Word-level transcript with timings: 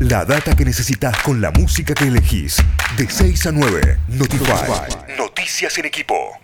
La 0.00 0.24
data 0.24 0.56
que 0.56 0.64
necesitas 0.64 1.16
con 1.22 1.40
la 1.40 1.52
música 1.52 1.94
que 1.94 2.04
elegís. 2.04 2.56
De 2.96 3.08
6 3.08 3.46
a 3.46 3.52
9. 3.52 3.98
Notify. 4.08 5.16
Noticias 5.16 5.78
en 5.78 5.84
equipo. 5.84 6.43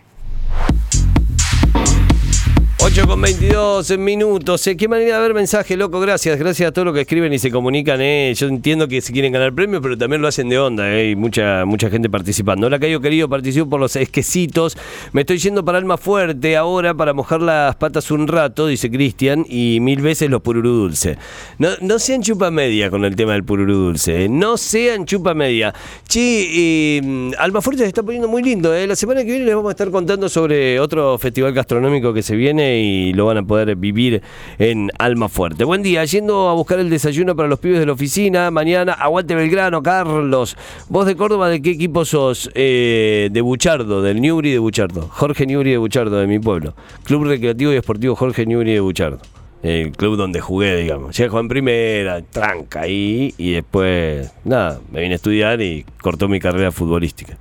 8 2.93 3.07
con 3.07 3.21
22 3.21 3.97
minutos. 3.99 4.67
Eh, 4.67 4.77
Qué 4.77 4.89
manera 4.89 5.17
de 5.17 5.23
ver 5.23 5.35
mensaje, 5.35 5.77
loco. 5.77 6.01
Gracias. 6.01 6.37
Gracias 6.39 6.69
a 6.69 6.73
todos 6.73 6.87
los 6.87 6.95
que 6.95 7.03
escriben 7.03 7.33
y 7.33 7.39
se 7.39 7.51
comunican. 7.51 8.01
Eh. 8.01 8.33
Yo 8.37 8.49
entiendo 8.49 8.89
que 8.89 9.01
se 9.01 9.13
quieren 9.13 9.33
ganar 9.33 9.53
premios, 9.55 9.81
pero 9.81 9.97
también 9.97 10.21
lo 10.21 10.27
hacen 10.27 10.49
de 10.49 10.59
onda. 10.59 10.93
Eh. 10.93 11.11
Y 11.11 11.17
mucha, 11.17 11.65
mucha 11.67 11.89
gente 11.89 12.11
participando. 12.11 12.67
Hola, 12.67 12.81
Cayo 12.81 13.01
querido. 13.01 13.29
Participo 13.29 13.69
por 13.71 13.79
los 13.79 13.95
esquecitos. 13.95 14.77
Me 15.13 15.21
estoy 15.21 15.39
yendo 15.39 15.65
para 15.65 15.79
Alma 15.79 15.99
Fuerte 15.99 16.57
ahora 16.57 16.93
para 16.95 17.13
mojar 17.13 17.41
las 17.43 17.77
patas 17.77 18.11
un 18.11 18.27
rato, 18.27 18.67
dice 18.67 18.91
Cristian. 18.91 19.47
Y 19.49 19.79
mil 19.81 20.01
veces 20.03 20.29
los 20.29 20.41
pururú 20.43 20.71
dulce. 20.71 21.17
No, 21.59 21.69
no 21.83 21.99
sean 22.01 22.23
chupa 22.23 22.51
media 22.51 22.91
con 22.91 23.05
el 23.05 23.15
tema 23.15 23.35
del 23.35 23.45
pururú 23.45 23.73
dulce. 23.75 24.25
eh. 24.25 24.29
No 24.29 24.57
sean 24.57 25.05
chupa 25.07 25.33
media. 25.33 25.73
Che, 26.09 26.99
eh, 26.99 27.31
Alma 27.39 27.61
Fuerte 27.63 27.83
se 27.85 27.89
está 27.89 28.03
poniendo 28.03 28.27
muy 28.27 28.43
lindo. 28.43 28.75
eh. 28.75 28.89
La 28.89 28.97
semana 28.97 29.21
que 29.21 29.31
viene 29.31 29.45
les 29.45 29.55
vamos 29.55 29.69
a 29.71 29.73
estar 29.73 29.91
contando 29.93 30.29
sobre 30.29 30.81
otro 30.81 31.17
festival 31.19 31.53
gastronómico 31.53 32.13
que 32.13 32.23
se 32.23 32.35
viene 32.35 32.80
y 32.81 33.13
lo 33.13 33.27
van 33.27 33.39
a 33.39 33.43
poder 33.43 33.77
vivir 33.77 34.23
en 34.59 34.91
Alma 34.99 35.29
Fuerte. 35.29 35.65
Buen 35.65 35.83
día, 35.83 36.05
yendo 36.05 36.49
a 36.49 36.55
buscar 36.55 36.79
el 36.79 36.91
desayuno 36.91 37.37
para 37.37 37.49
los 37.49 37.59
pibes 37.59 37.79
de 37.79 37.87
la 37.87 37.93
oficina. 37.93 38.51
Mañana, 38.51 38.93
aguante 38.93 39.35
Belgrano, 39.35 39.83
Carlos. 39.83 40.57
Vos 40.89 41.07
de 41.07 41.17
Córdoba, 41.17 41.49
¿de 41.49 41.61
qué 41.63 41.71
equipo 41.71 42.05
sos? 42.05 42.51
Eh, 42.55 43.29
de 43.31 43.41
Buchardo, 43.41 44.03
del 44.03 44.21
Newry 44.21 44.53
de 44.53 44.59
Buchardo. 44.59 45.09
Jorge 45.09 45.47
Newry 45.47 45.73
de 45.73 45.79
Buchardo, 45.79 46.19
de 46.19 46.27
mi 46.27 46.39
pueblo. 46.39 46.75
Club 47.05 47.25
Recreativo 47.25 47.73
y 47.73 47.77
Esportivo 47.77 48.17
Jorge 48.17 48.47
Newry 48.47 48.73
de 48.73 48.81
Buchardo. 48.81 49.19
El 49.63 49.93
club 49.93 50.17
donde 50.17 50.41
jugué, 50.41 50.77
digamos. 50.77 51.17
Llego 51.17 51.39
en 51.39 51.49
primera, 51.49 52.23
tranca 52.23 52.81
ahí, 52.81 53.35
y 53.37 53.53
después, 53.53 54.33
nada, 54.43 54.81
me 54.91 55.03
vine 55.03 55.15
a 55.15 55.17
estudiar 55.17 55.61
y 55.61 55.85
cortó 56.01 56.29
mi 56.29 56.41
carrera 56.41 56.73
futbolística 56.73 57.37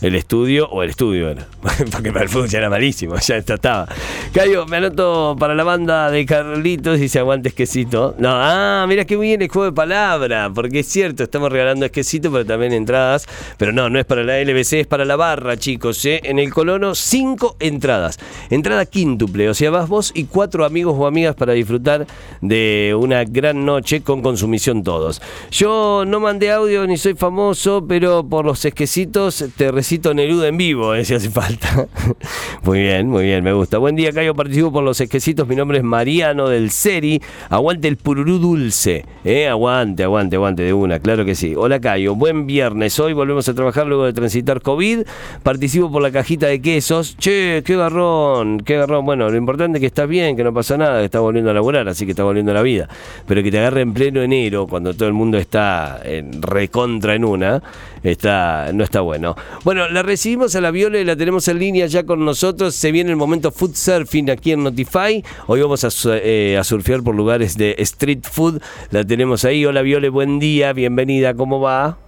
el 0.00 0.14
estudio, 0.14 0.68
o 0.70 0.82
el 0.82 0.90
estudio 0.90 1.28
era, 1.30 1.46
porque 1.92 2.12
para 2.12 2.24
el 2.24 2.28
fútbol 2.28 2.48
ya 2.48 2.58
era 2.58 2.70
malísimo, 2.70 3.16
ya 3.18 3.36
estaba. 3.36 3.86
Cayo, 4.32 4.66
me 4.66 4.78
anoto 4.78 5.36
para 5.38 5.54
la 5.54 5.64
banda 5.64 6.10
de 6.10 6.24
Carlitos 6.24 7.00
y 7.00 7.08
se 7.08 7.18
aguante 7.18 7.48
esquecito. 7.48 8.14
No, 8.18 8.30
ah, 8.32 8.84
mira 8.88 9.04
qué 9.04 9.16
bien 9.16 9.42
el 9.42 9.48
juego 9.48 9.66
de 9.66 9.72
palabra, 9.72 10.50
porque 10.54 10.80
es 10.80 10.86
cierto, 10.86 11.22
estamos 11.22 11.50
regalando 11.50 11.84
esquecito, 11.84 12.30
pero 12.30 12.46
también 12.46 12.72
entradas. 12.72 13.26
Pero 13.58 13.72
no, 13.72 13.90
no 13.90 13.98
es 13.98 14.06
para 14.06 14.22
la 14.22 14.40
LBC, 14.40 14.72
es 14.74 14.86
para 14.86 15.04
la 15.04 15.16
barra, 15.16 15.56
chicos. 15.56 16.04
¿eh? 16.04 16.20
En 16.24 16.38
el 16.38 16.52
colono, 16.52 16.94
cinco 16.94 17.56
entradas. 17.60 18.18
Entrada 18.50 18.86
quíntuple, 18.86 19.48
o 19.48 19.54
sea, 19.54 19.70
vas 19.70 19.88
vos 19.88 20.12
y 20.14 20.24
cuatro 20.24 20.64
amigos 20.64 20.94
o 20.98 21.06
amigas 21.06 21.34
para 21.34 21.52
disfrutar 21.52 22.06
de 22.40 22.96
una 22.98 23.24
gran 23.24 23.64
noche 23.64 24.02
con 24.02 24.22
consumición 24.22 24.82
todos. 24.82 25.20
Yo 25.50 26.04
no 26.06 26.20
mandé 26.20 26.50
audio 26.50 26.86
ni 26.86 26.96
soy 26.96 27.14
famoso, 27.14 27.84
pero 27.86 28.24
por 28.24 28.44
los 28.44 28.64
esquecitos 28.64 29.44
te 29.56 29.70
recito 29.80 30.12
Neruda 30.12 30.46
en 30.48 30.58
vivo, 30.58 30.94
eh, 30.94 31.06
si 31.06 31.14
hace 31.14 31.30
falta. 31.30 31.88
muy 32.64 32.80
bien, 32.80 33.08
muy 33.08 33.24
bien, 33.24 33.42
me 33.42 33.54
gusta. 33.54 33.78
Buen 33.78 33.96
día, 33.96 34.12
Cayo. 34.12 34.34
Participo 34.34 34.70
por 34.70 34.84
los 34.84 35.00
esquecitos. 35.00 35.48
Mi 35.48 35.56
nombre 35.56 35.78
es 35.78 35.84
Mariano 35.84 36.50
del 36.50 36.70
Seri. 36.70 37.22
Aguante 37.48 37.88
el 37.88 37.96
pururú 37.96 38.38
dulce. 38.38 39.06
Eh, 39.24 39.48
aguante, 39.48 40.02
aguante, 40.02 40.36
aguante 40.36 40.64
de 40.64 40.74
una, 40.74 40.98
claro 40.98 41.24
que 41.24 41.34
sí. 41.34 41.54
Hola, 41.56 41.80
Cayo. 41.80 42.14
Buen 42.14 42.46
viernes. 42.46 43.00
Hoy 43.00 43.14
volvemos 43.14 43.48
a 43.48 43.54
trabajar 43.54 43.86
luego 43.86 44.04
de 44.04 44.12
transitar 44.12 44.60
COVID. 44.60 45.06
Participo 45.42 45.90
por 45.90 46.02
la 46.02 46.10
cajita 46.10 46.48
de 46.48 46.60
quesos. 46.60 47.16
Che, 47.16 47.62
qué 47.64 47.74
garrón, 47.74 48.60
qué 48.60 48.76
garrón. 48.76 49.06
Bueno, 49.06 49.30
lo 49.30 49.36
importante 49.38 49.78
es 49.78 49.80
que 49.80 49.86
estás 49.86 50.06
bien, 50.06 50.36
que 50.36 50.44
no 50.44 50.52
pasa 50.52 50.76
nada, 50.76 50.98
que 50.98 51.06
estás 51.06 51.22
volviendo 51.22 51.52
a 51.52 51.54
laburar, 51.54 51.88
así 51.88 52.04
que 52.04 52.10
está 52.10 52.22
volviendo 52.22 52.52
a 52.52 52.54
la 52.54 52.62
vida. 52.62 52.86
Pero 53.26 53.42
que 53.42 53.50
te 53.50 53.58
agarre 53.58 53.80
en 53.80 53.94
pleno 53.94 54.20
enero, 54.20 54.66
cuando 54.66 54.92
todo 54.92 55.08
el 55.08 55.14
mundo 55.14 55.38
está 55.38 56.02
en 56.04 56.42
recontra 56.42 57.14
en 57.14 57.24
una, 57.24 57.62
está, 58.02 58.72
no 58.74 58.84
está 58.84 59.00
bueno. 59.00 59.34
Bueno, 59.62 59.88
la 59.88 60.02
recibimos 60.02 60.56
a 60.56 60.60
la 60.62 60.70
Viola 60.70 60.98
y 60.98 61.04
la 61.04 61.16
tenemos 61.16 61.46
en 61.48 61.58
línea 61.58 61.84
ya 61.86 62.04
con 62.04 62.24
nosotros. 62.24 62.74
Se 62.74 62.92
viene 62.92 63.10
el 63.10 63.16
momento 63.16 63.52
food 63.52 63.74
surfing 63.74 64.30
aquí 64.30 64.52
en 64.52 64.62
Notify. 64.64 65.22
Hoy 65.48 65.60
vamos 65.60 65.84
a, 65.84 65.88
eh, 66.16 66.56
a 66.58 66.64
surfear 66.64 67.02
por 67.02 67.14
lugares 67.14 67.58
de 67.58 67.74
street 67.78 68.20
food. 68.22 68.62
La 68.90 69.04
tenemos 69.04 69.44
ahí. 69.44 69.66
Hola 69.66 69.82
Viole, 69.82 70.08
buen 70.08 70.38
día, 70.38 70.72
bienvenida, 70.72 71.34
¿cómo 71.34 71.60
va? 71.60 71.98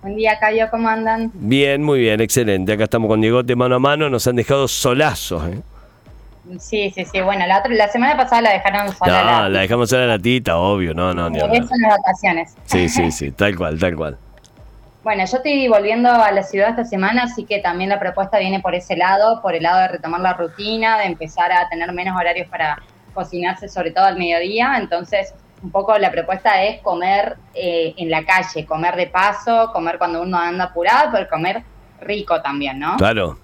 Buen 0.00 0.16
día, 0.16 0.38
Cayo, 0.40 0.66
¿cómo 0.70 0.88
andan? 0.88 1.30
Bien, 1.34 1.82
muy 1.82 1.98
bien, 2.00 2.22
excelente. 2.22 2.72
Acá 2.72 2.84
estamos 2.84 3.08
con 3.08 3.20
Diegote 3.20 3.54
mano 3.54 3.74
a 3.74 3.78
mano, 3.80 4.08
nos 4.08 4.26
han 4.26 4.36
dejado 4.36 4.66
solazos. 4.66 5.42
¿eh? 5.46 5.60
Sí, 6.58 6.90
sí, 6.94 7.04
sí. 7.04 7.20
Bueno, 7.20 7.46
la, 7.46 7.58
otra, 7.58 7.74
la 7.74 7.88
semana 7.88 8.16
pasada 8.16 8.40
la 8.40 8.52
dejaron 8.52 8.94
sola. 8.96 9.22
No, 9.24 9.30
la- 9.42 9.48
la 9.50 9.60
dejamos 9.60 9.92
a 9.92 9.98
la 9.98 10.06
latita, 10.06 10.56
obvio, 10.56 10.94
no, 10.94 11.12
no, 11.12 11.28
ni 11.28 11.36
eso 11.38 11.48
en 11.74 11.82
las 11.82 11.98
vacaciones. 11.98 12.54
Sí, 12.64 12.88
sí, 12.88 13.10
sí, 13.10 13.30
tal 13.32 13.54
cual, 13.56 13.78
tal 13.78 13.94
cual. 13.96 14.16
Bueno, 15.08 15.24
yo 15.24 15.38
estoy 15.38 15.66
volviendo 15.68 16.10
a 16.10 16.30
la 16.32 16.42
ciudad 16.42 16.68
esta 16.68 16.84
semana, 16.84 17.22
así 17.22 17.46
que 17.46 17.60
también 17.60 17.88
la 17.88 17.98
propuesta 17.98 18.38
viene 18.38 18.60
por 18.60 18.74
ese 18.74 18.94
lado, 18.94 19.40
por 19.40 19.54
el 19.54 19.62
lado 19.62 19.80
de 19.80 19.88
retomar 19.88 20.20
la 20.20 20.34
rutina, 20.34 20.98
de 20.98 21.06
empezar 21.06 21.50
a 21.50 21.66
tener 21.70 21.90
menos 21.94 22.14
horarios 22.14 22.46
para 22.48 22.76
cocinarse, 23.14 23.70
sobre 23.70 23.90
todo 23.90 24.04
al 24.04 24.18
mediodía. 24.18 24.76
Entonces, 24.76 25.32
un 25.62 25.70
poco 25.70 25.96
la 25.96 26.10
propuesta 26.10 26.62
es 26.62 26.82
comer 26.82 27.38
eh, 27.54 27.94
en 27.96 28.10
la 28.10 28.22
calle, 28.26 28.66
comer 28.66 28.96
de 28.96 29.06
paso, 29.06 29.70
comer 29.72 29.96
cuando 29.96 30.20
uno 30.20 30.36
anda 30.36 30.64
apurado, 30.64 31.08
pero 31.10 31.26
comer 31.26 31.62
rico 32.02 32.42
también, 32.42 32.78
¿no? 32.78 32.98
Claro. 32.98 33.38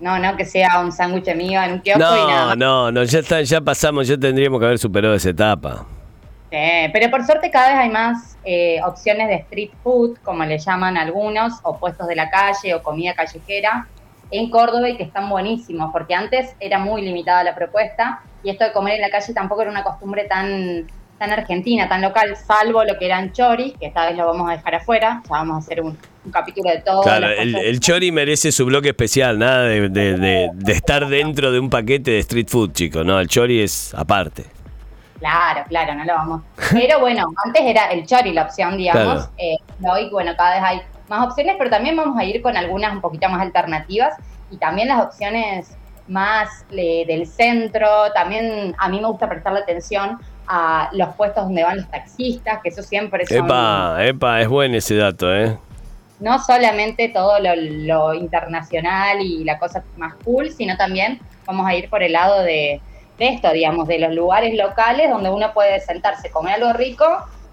No, 0.00 0.18
no 0.18 0.34
que 0.38 0.46
sea 0.46 0.80
un 0.80 0.90
sándwich 0.90 1.36
mío 1.36 1.62
en 1.62 1.72
un 1.72 1.80
kiosco 1.80 2.00
y 2.00 2.30
nada 2.30 2.56
No, 2.56 2.90
no, 2.90 2.92
no, 2.92 3.04
ya 3.04 3.18
está, 3.18 3.42
ya 3.42 3.60
pasamos, 3.60 4.08
ya 4.08 4.16
tendríamos 4.16 4.58
que 4.58 4.64
haber 4.64 4.78
superado 4.78 5.12
esa 5.12 5.28
etapa. 5.28 5.84
Sí, 6.52 6.90
pero 6.92 7.10
por 7.10 7.24
suerte 7.24 7.50
cada 7.50 7.70
vez 7.70 7.78
hay 7.78 7.88
más 7.88 8.36
eh, 8.44 8.78
opciones 8.84 9.26
de 9.28 9.36
street 9.36 9.70
food, 9.82 10.18
como 10.22 10.44
le 10.44 10.58
llaman 10.58 10.98
algunos, 10.98 11.54
o 11.62 11.78
puestos 11.78 12.06
de 12.06 12.14
la 12.14 12.28
calle 12.28 12.74
o 12.74 12.82
comida 12.82 13.14
callejera 13.14 13.88
en 14.30 14.50
Córdoba 14.50 14.88
y 14.90 14.96
que 14.98 15.02
están 15.02 15.30
buenísimos, 15.30 15.90
porque 15.92 16.14
antes 16.14 16.54
era 16.60 16.78
muy 16.78 17.00
limitada 17.02 17.42
la 17.42 17.54
propuesta 17.54 18.20
y 18.44 18.50
esto 18.50 18.64
de 18.64 18.72
comer 18.72 18.96
en 18.96 19.00
la 19.00 19.08
calle 19.10 19.32
tampoco 19.32 19.62
era 19.62 19.70
una 19.70 19.82
costumbre 19.82 20.24
tan, 20.24 20.86
tan 21.18 21.30
argentina, 21.30 21.88
tan 21.88 22.02
local, 22.02 22.36
salvo 22.36 22.84
lo 22.84 22.98
que 22.98 23.06
eran 23.06 23.32
choris, 23.32 23.72
que 23.80 23.86
esta 23.86 24.06
vez 24.06 24.16
lo 24.18 24.26
vamos 24.26 24.50
a 24.50 24.56
dejar 24.56 24.74
afuera, 24.74 25.22
ya 25.24 25.30
vamos 25.30 25.56
a 25.56 25.58
hacer 25.58 25.80
un, 25.80 25.96
un 26.24 26.30
capítulo 26.32 26.70
de 26.70 26.80
todo. 26.82 27.00
Claro, 27.02 27.28
el, 27.28 27.56
el 27.56 27.80
Chori 27.80 28.10
merece 28.12 28.52
su 28.52 28.66
bloque 28.66 28.88
especial, 28.90 29.38
nada 29.38 29.62
de, 29.64 29.88
de- 29.88 30.16
de- 30.18 30.50
de 30.52 30.72
estar 30.72 31.06
dentro 31.08 31.50
de 31.50 31.60
un 31.60 31.70
paquete 31.70 32.10
de 32.12 32.18
street 32.18 32.48
food, 32.48 32.72
chicos, 32.72 33.06
no, 33.06 33.18
el 33.20 33.28
Chori 33.28 33.60
es 33.62 33.94
aparte. 33.94 34.44
Claro, 35.22 35.64
claro, 35.68 35.94
no 35.94 36.04
lo 36.04 36.14
vamos. 36.14 36.42
Pero 36.72 36.98
bueno, 36.98 37.32
antes 37.44 37.62
era 37.62 37.86
el 37.92 38.04
chori 38.04 38.32
la 38.32 38.42
opción, 38.42 38.76
digamos. 38.76 39.26
Claro. 39.26 39.32
Eh, 39.38 39.56
hoy, 39.88 40.10
bueno, 40.10 40.32
cada 40.36 40.54
vez 40.54 40.62
hay 40.64 40.82
más 41.08 41.28
opciones, 41.28 41.54
pero 41.58 41.70
también 41.70 41.96
vamos 41.96 42.18
a 42.18 42.24
ir 42.24 42.42
con 42.42 42.56
algunas 42.56 42.92
un 42.92 43.00
poquito 43.00 43.28
más 43.28 43.40
alternativas 43.40 44.14
y 44.50 44.56
también 44.56 44.88
las 44.88 45.00
opciones 45.00 45.76
más 46.08 46.64
eh, 46.72 47.04
del 47.06 47.26
centro. 47.26 47.86
También 48.14 48.74
a 48.78 48.88
mí 48.88 49.00
me 49.00 49.06
gusta 49.06 49.28
prestarle 49.28 49.60
atención 49.60 50.18
a 50.48 50.88
los 50.92 51.14
puestos 51.14 51.44
donde 51.44 51.62
van 51.62 51.76
los 51.76 51.88
taxistas, 51.88 52.60
que 52.62 52.70
eso 52.70 52.82
siempre 52.82 53.24
son 53.26 53.44
Epa, 53.44 53.96
epa, 54.00 54.40
es 54.40 54.48
bueno 54.48 54.76
ese 54.76 54.96
dato, 54.96 55.32
¿eh? 55.32 55.56
no 56.18 56.38
solamente 56.38 57.08
todo 57.08 57.38
lo, 57.40 57.54
lo 57.56 58.14
internacional 58.14 59.20
y 59.20 59.44
la 59.44 59.58
cosa 59.58 59.84
más 59.96 60.14
cool, 60.24 60.50
sino 60.50 60.76
también 60.76 61.20
vamos 61.46 61.66
a 61.66 61.74
ir 61.74 61.90
por 61.90 62.02
el 62.02 62.12
lado 62.12 62.42
de, 62.42 62.80
de 62.91 62.91
esto, 63.22 63.52
digamos, 63.52 63.86
de 63.88 63.98
los 63.98 64.12
lugares 64.14 64.54
locales 64.56 65.10
donde 65.10 65.30
uno 65.30 65.52
puede 65.54 65.80
sentarse, 65.80 66.30
comer 66.30 66.54
algo 66.54 66.72
rico 66.72 67.04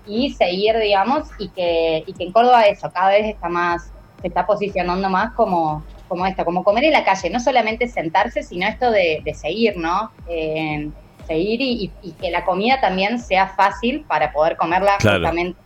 y 0.06 0.34
seguir, 0.34 0.78
digamos, 0.80 1.28
y 1.40 1.50
que, 1.50 2.04
y 2.06 2.14
que 2.14 2.24
en 2.26 2.32
Córdoba 2.32 2.64
eso 2.64 2.92
cada 2.92 3.10
vez 3.10 3.26
está 3.28 3.48
más, 3.50 3.92
se 4.22 4.28
está 4.28 4.46
posicionando 4.46 5.10
más 5.10 5.34
como, 5.36 5.84
como 6.08 6.26
esto, 6.26 6.44
como 6.46 6.64
comer 6.64 6.86
en 6.86 6.94
la 6.94 7.04
calle, 7.04 7.30
no 7.30 7.40
solamente 7.40 7.88
sentarse, 7.88 8.42
sino 8.44 8.68
esto 8.68 8.92
de, 8.92 9.22
de 9.24 9.34
seguir, 9.34 9.78
¿no? 9.78 10.12
Eh, 10.28 10.90
seguir 11.28 11.62
y, 11.62 11.86
y- 11.86 12.10
y 12.10 12.12
que 12.14 12.32
la 12.32 12.44
comida 12.44 12.82
también 12.82 13.20
sea 13.20 13.48
fácil 13.50 14.04
para 14.08 14.32
poder 14.32 14.58
comerla 14.58 14.98
Claro. 14.98 15.18
justamente 15.20 15.60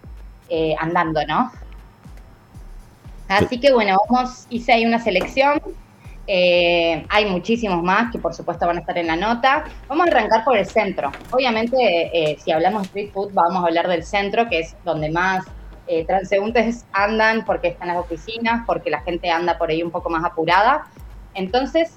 eh, 0.49 0.75
andando, 0.79 1.25
¿no? 1.25 1.51
Así 3.29 3.59
que 3.59 3.71
bueno, 3.73 3.97
vamos, 4.09 4.45
hice 4.49 4.73
ahí 4.73 4.85
una 4.85 4.99
selección. 4.99 5.59
Eh, 6.25 7.05
hay 7.09 7.25
muchísimos 7.25 7.83
más 7.83 8.09
que 8.11 8.17
por 8.17 8.33
supuesto 8.33 8.65
van 8.65 8.77
a 8.77 8.79
estar 8.79 8.97
en 8.97 9.07
la 9.07 9.15
nota. 9.15 9.65
Vamos 9.87 10.07
a 10.07 10.09
arrancar 10.09 10.43
por 10.43 10.57
el 10.57 10.65
centro. 10.65 11.11
Obviamente, 11.31 11.75
eh, 11.79 12.37
si 12.43 12.51
hablamos 12.51 12.83
de 12.83 12.87
street 12.87 13.11
food, 13.11 13.33
vamos 13.33 13.63
a 13.63 13.67
hablar 13.67 13.87
del 13.87 14.03
centro, 14.03 14.47
que 14.47 14.59
es 14.59 14.75
donde 14.85 15.09
más 15.09 15.45
eh, 15.87 16.05
transeúntes 16.05 16.85
andan, 16.93 17.43
porque 17.43 17.69
están 17.69 17.89
las 17.89 17.97
oficinas, 17.97 18.63
porque 18.65 18.89
la 18.89 19.01
gente 19.01 19.29
anda 19.29 19.57
por 19.57 19.69
ahí 19.69 19.83
un 19.83 19.91
poco 19.91 20.09
más 20.09 20.23
apurada. 20.23 20.85
Entonces, 21.35 21.91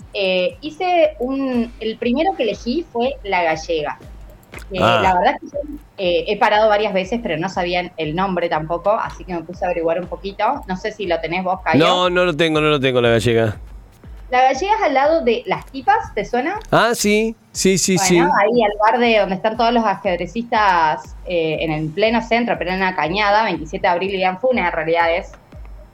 hice 0.62 1.14
un. 1.19 1.70
El 1.78 1.99
primero 1.99 2.34
que 2.37 2.44
elegí 2.44 2.87
fue 2.90 3.17
la 3.23 3.43
gallega. 3.43 3.99
Ah. 4.81 5.00
La 5.02 5.14
verdad 5.14 5.34
es 5.43 5.52
que 5.99 6.25
he 6.26 6.38
parado 6.38 6.70
varias 6.70 6.94
veces, 6.94 7.20
pero 7.23 7.37
no 7.37 7.50
sabía 7.50 7.93
el 7.99 8.17
nombre 8.17 8.49
tampoco, 8.49 8.93
así 8.93 9.25
que 9.25 9.34
me 9.34 9.43
puse 9.43 9.67
a 9.67 9.69
averiguar 9.69 10.00
un 10.00 10.06
poquito. 10.06 10.62
No 10.67 10.78
sé 10.78 10.90
si 10.90 11.05
lo 11.05 11.20
tenés 11.20 11.44
vos, 11.44 11.61
Cayo. 11.61 11.84
No, 11.84 12.08
no 12.08 12.25
lo 12.25 12.34
tengo, 12.34 12.62
no 12.62 12.70
lo 12.70 12.81
tengo 12.81 13.02
la 13.02 13.11
gallega. 13.11 13.58
La 14.28 14.43
gallega 14.43 14.75
es 14.75 14.82
al 14.82 14.94
lado 14.94 15.20
de 15.20 15.44
las 15.46 15.67
tipas, 15.67 16.12
¿te 16.12 16.25
suena? 16.25 16.58
Ah, 16.73 16.93
sí, 16.94 17.37
sí, 17.52 17.78
sí, 17.78 17.96
sí. 17.96 18.19
Ahí 18.19 18.62
al 18.62 18.73
bar 18.81 18.99
de 18.99 19.20
donde 19.20 19.37
están 19.37 19.56
todos 19.56 19.73
los 19.73 19.84
ajedrecistas 19.84 21.14
eh, 21.26 21.58
en 21.61 21.70
el 21.70 21.88
pleno 21.90 22.20
centro, 22.20 22.56
pero 22.58 22.70
en 22.73 22.78
una 22.78 22.96
cañada, 22.96 23.44
27 23.44 23.82
de 23.82 23.88
abril 23.88 24.14
y 24.17 24.25
Anfuna 24.25 24.67
en 24.67 24.73
realidad 24.73 25.14
es. 25.14 25.32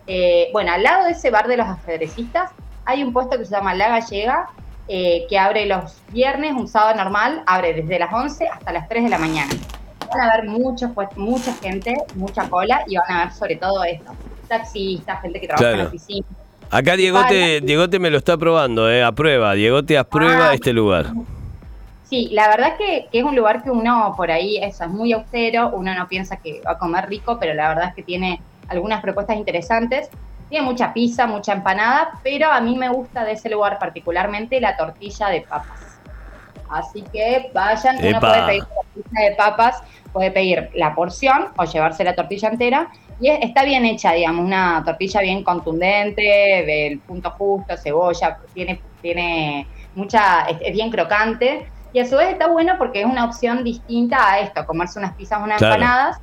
Eh, 0.07 0.49
bueno, 0.53 0.73
al 0.73 0.83
lado 0.83 1.05
de 1.05 1.13
ese 1.13 1.31
bar 1.31 1.47
de 1.47 1.59
los 1.59 1.67
ajedrecistas 1.67 2.51
hay 2.87 3.05
un 3.05 3.13
puesto 3.13 3.39
que 3.39 3.45
se 3.45 3.55
llama 3.55 3.75
La 3.75 3.89
Gallega, 3.89 4.49
eh, 4.89 5.27
que 5.29 5.39
abre 5.39 5.67
los 5.67 6.01
viernes, 6.09 6.53
un 6.53 6.69
sábado 6.69 6.97
normal, 6.97 7.43
abre 7.47 7.75
desde 7.75 7.99
las 7.99 8.13
11 8.13 8.49
hasta 8.49 8.73
las 8.73 8.89
3 8.89 9.05
de 9.05 9.11
la 9.11 9.19
mañana. 9.19 9.53
Van 10.11 10.21
a 10.23 10.37
ver 10.37 10.49
muchos, 10.49 10.91
pues, 10.95 11.09
mucha 11.17 11.53
gente, 11.55 11.95
mucha 12.17 12.49
cola 12.49 12.83
y 12.87 12.97
van 12.97 13.11
a 13.11 13.25
ver 13.25 13.35
sobre 13.35 13.57
todo 13.57 13.85
esto, 13.85 14.13
taxistas, 14.49 15.21
gente 15.21 15.39
que 15.39 15.47
trabaja 15.47 15.71
en 15.71 15.79
la 15.79 15.85
oficina 15.85 16.27
Acá 16.73 16.97
Diegote, 16.97 17.61
Diegote 17.61 17.99
me 17.99 18.09
lo 18.09 18.17
está 18.17 18.39
probando, 18.39 18.91
eh, 18.91 19.05
aprueba. 19.05 19.53
Diegote 19.53 19.99
aprueba 19.99 20.49
ah. 20.49 20.55
este 20.55 20.73
lugar. 20.73 21.13
Sí, 22.09 22.31
la 22.33 22.49
verdad 22.49 22.79
que, 22.79 23.09
que, 23.13 23.19
es 23.19 23.25
un 23.25 23.37
lugar 23.37 23.63
que 23.63 23.71
uno 23.71 24.15
por 24.17 24.31
ahí 24.31 24.57
eso, 24.57 24.85
es 24.85 24.91
muy 24.91 25.13
austero, 25.13 25.71
uno 25.75 25.95
no 25.95 26.09
piensa 26.09 26.37
que 26.37 26.63
va 26.67 26.73
a 26.73 26.79
comer 26.79 27.11
rico, 27.11 27.39
pero 27.39 27.53
la 27.53 27.69
verdad 27.69 27.89
es 27.91 27.95
que 27.95 28.03
tiene 28.03 28.41
algunas 28.69 29.03
propuestas 29.03 29.37
interesantes. 29.37 30.09
Tiene 30.49 30.65
mucha 30.65 30.95
pizza, 30.95 31.27
mucha 31.27 31.53
empanada, 31.53 32.13
pero 32.23 32.51
a 32.51 32.61
mí 32.63 32.75
me 32.75 32.89
gusta 32.89 33.23
de 33.23 33.33
ese 33.33 33.51
lugar 33.51 33.79
particularmente 33.79 34.59
la 34.59 34.75
tortilla 34.75 35.29
de 35.29 35.43
papas. 35.43 35.99
Así 36.71 37.03
que 37.13 37.51
vayan, 37.53 37.99
uno 38.03 38.19
puede 38.19 38.47
pedir 38.47 38.63
la 38.63 38.83
tortilla 38.95 39.29
de 39.29 39.37
papas, 39.37 39.83
puede 40.11 40.31
pedir 40.31 40.71
la 40.75 40.95
porción 40.95 41.49
o 41.59 41.65
llevarse 41.65 42.03
la 42.03 42.15
tortilla 42.15 42.49
entera 42.49 42.91
y 43.23 43.29
está 43.29 43.65
bien 43.65 43.85
hecha, 43.85 44.13
digamos, 44.13 44.45
una 44.45 44.83
tortilla 44.85 45.21
bien 45.21 45.45
contundente, 45.45 46.23
del 46.67 46.99
punto 46.99 47.31
justo, 47.31 47.77
cebolla, 47.77 48.39
tiene, 48.53 48.81
tiene 49.01 49.69
mucha, 49.95 50.47
es, 50.47 50.73
bien 50.73 50.91
crocante. 50.91 51.69
Y 51.93 52.01
a 52.01 52.07
su 52.07 52.17
vez 52.17 52.31
está 52.31 52.49
bueno 52.49 52.75
porque 52.79 53.03
es 53.03 53.07
una 53.07 53.25
opción 53.25 53.63
distinta 53.63 54.33
a 54.33 54.41
esto, 54.41 54.67
comerse 54.67 54.99
unas 54.99 55.15
pizzas, 55.15 55.41
unas 55.41 55.63
empanadas. 55.63 56.19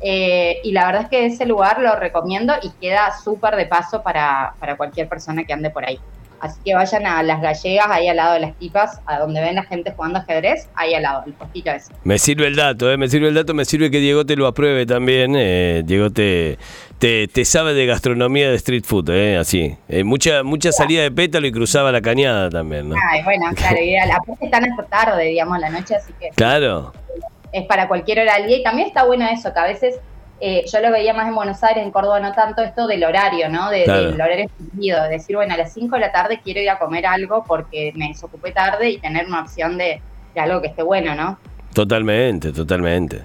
Eh, 0.00 0.60
y 0.62 0.70
la 0.70 0.86
verdad 0.86 1.02
es 1.02 1.08
que 1.08 1.26
ese 1.26 1.44
lugar 1.44 1.80
lo 1.80 1.96
recomiendo 1.96 2.54
y 2.62 2.70
queda 2.80 3.10
súper 3.24 3.56
de 3.56 3.66
paso 3.66 4.04
para, 4.04 4.54
para 4.60 4.76
cualquier 4.76 5.08
persona 5.08 5.42
que 5.42 5.52
ande 5.52 5.70
por 5.70 5.84
ahí. 5.84 5.98
Así 6.44 6.60
que 6.62 6.74
vayan 6.74 7.06
a 7.06 7.22
las 7.22 7.40
gallegas, 7.40 7.86
ahí 7.88 8.06
al 8.06 8.16
lado 8.16 8.34
de 8.34 8.40
las 8.40 8.54
tipas, 8.58 9.00
a 9.06 9.18
donde 9.18 9.40
ven 9.40 9.54
la 9.54 9.62
gente 9.62 9.94
jugando 9.96 10.18
ajedrez, 10.18 10.68
ahí 10.74 10.92
al 10.92 11.02
lado, 11.02 11.22
el 11.26 11.32
postito 11.32 11.70
ese. 11.70 11.90
Me 12.04 12.18
sirve 12.18 12.46
el 12.48 12.54
dato, 12.54 12.92
eh, 12.92 12.98
me 12.98 13.08
sirve 13.08 13.28
el 13.28 13.34
dato, 13.34 13.54
me 13.54 13.64
sirve 13.64 13.90
que 13.90 13.98
Diego 13.98 14.26
te 14.26 14.36
lo 14.36 14.46
apruebe 14.46 14.84
también. 14.84 15.36
Eh, 15.38 15.80
Diego 15.86 16.10
te, 16.10 16.58
te, 16.98 17.44
sabe 17.46 17.72
de 17.72 17.86
gastronomía 17.86 18.50
de 18.50 18.56
street 18.56 18.84
food, 18.84 19.08
eh, 19.08 19.38
así. 19.38 19.74
Eh, 19.88 20.04
mucha 20.04 20.42
mucha 20.42 20.70
salida 20.70 21.00
de 21.00 21.10
pétalo 21.10 21.46
y 21.46 21.52
cruzaba 21.52 21.90
la 21.90 22.02
cañada 22.02 22.50
también, 22.50 22.90
¿no? 22.90 22.96
Ay, 23.10 23.22
bueno, 23.22 23.46
claro, 23.56 23.78
y 23.80 23.92
la 23.92 24.18
parte 24.18 24.44
están 24.44 24.70
hasta 24.70 24.82
tarde, 24.84 25.24
digamos, 25.24 25.58
la 25.60 25.70
noche, 25.70 25.94
así 25.94 26.12
que... 26.20 26.28
Claro. 26.36 26.92
Es 27.52 27.64
para 27.64 27.88
cualquier 27.88 28.20
hora 28.20 28.36
del 28.36 28.48
día 28.48 28.58
y 28.58 28.62
también 28.62 28.88
está 28.88 29.06
bueno 29.06 29.26
eso, 29.32 29.50
que 29.54 29.60
a 29.60 29.64
veces 29.64 29.96
eh, 30.46 30.62
yo 30.70 30.78
lo 30.80 30.92
veía 30.92 31.14
más 31.14 31.26
en 31.26 31.34
Buenos 31.34 31.64
Aires, 31.64 31.82
en 31.82 31.90
Córdoba 31.90 32.20
no 32.20 32.32
tanto, 32.32 32.60
esto 32.60 32.86
del 32.86 33.02
horario, 33.02 33.48
¿no? 33.48 33.70
De, 33.70 33.86
Del 33.86 34.12
horario 34.12 34.44
extendido, 34.44 35.02
de 35.04 35.08
decir, 35.08 35.36
bueno, 35.36 35.54
a 35.54 35.56
las 35.56 35.72
5 35.72 35.94
de 35.94 36.00
la 36.02 36.12
tarde 36.12 36.38
quiero 36.44 36.60
ir 36.60 36.68
a 36.68 36.78
comer 36.78 37.06
algo 37.06 37.44
porque 37.48 37.94
me 37.96 38.08
desocupé 38.08 38.52
tarde 38.52 38.90
y 38.90 38.98
tener 38.98 39.26
una 39.26 39.40
opción 39.40 39.78
de, 39.78 40.02
algo 40.36 40.60
que 40.60 40.66
esté 40.66 40.82
bueno, 40.82 41.14
¿no? 41.14 41.38
Totalmente, 41.72 42.52
totalmente. 42.52 43.22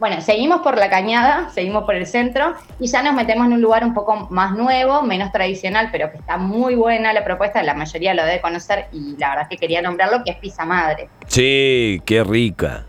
Bueno, 0.00 0.20
seguimos 0.20 0.62
por 0.62 0.76
la 0.76 0.90
cañada, 0.90 1.48
seguimos 1.50 1.84
por 1.84 1.94
el 1.94 2.06
centro 2.06 2.56
y 2.80 2.88
ya 2.88 3.04
nos 3.04 3.14
metemos 3.14 3.46
en 3.46 3.52
un 3.52 3.60
lugar 3.60 3.84
un 3.84 3.94
poco 3.94 4.26
más 4.28 4.56
nuevo, 4.56 5.02
menos 5.02 5.30
tradicional, 5.30 5.90
pero 5.92 6.10
que 6.10 6.18
está 6.18 6.38
muy 6.38 6.74
buena 6.74 7.12
la 7.12 7.22
propuesta, 7.22 7.62
la 7.62 7.74
mayoría 7.74 8.14
lo 8.14 8.24
debe 8.24 8.40
conocer 8.40 8.86
y 8.90 9.16
la 9.16 9.28
verdad 9.28 9.42
es 9.44 9.48
que 9.50 9.58
quería 9.58 9.80
nombrarlo, 9.80 10.24
que 10.24 10.32
es 10.32 10.38
Pizza 10.38 10.64
Madre. 10.64 11.08
Sí, 11.28 12.02
qué 12.04 12.24
rica. 12.24 12.84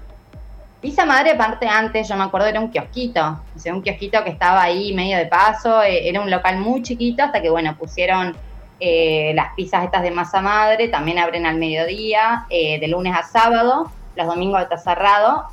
Pizza 0.81 1.05
Madre, 1.05 1.33
parte 1.33 1.67
antes, 1.67 2.07
yo 2.07 2.15
me 2.15 2.23
acuerdo, 2.23 2.47
era 2.47 2.59
un 2.59 2.69
kiosquito. 2.69 3.21
O 3.21 3.73
un 3.73 3.81
kiosquito 3.81 4.23
que 4.23 4.29
estaba 4.29 4.61
ahí 4.61 4.93
medio 4.93 5.17
de 5.17 5.25
paso. 5.25 5.81
Eh, 5.81 6.07
era 6.07 6.21
un 6.21 6.29
local 6.29 6.59
muy 6.59 6.83
chiquito 6.83 7.23
hasta 7.23 7.41
que, 7.41 7.49
bueno, 7.49 7.75
pusieron 7.75 8.35
eh, 8.79 9.31
las 9.33 9.55
pizzas 9.55 9.85
estas 9.85 10.03
de 10.03 10.11
masa 10.11 10.39
madre. 10.39 10.87
También 10.89 11.17
abren 11.17 11.47
al 11.47 11.57
mediodía, 11.57 12.45
eh, 12.51 12.79
de 12.79 12.87
lunes 12.87 13.15
a 13.15 13.23
sábado. 13.23 13.91
Los 14.15 14.27
domingos 14.27 14.61
está 14.61 14.77
cerrado. 14.77 15.45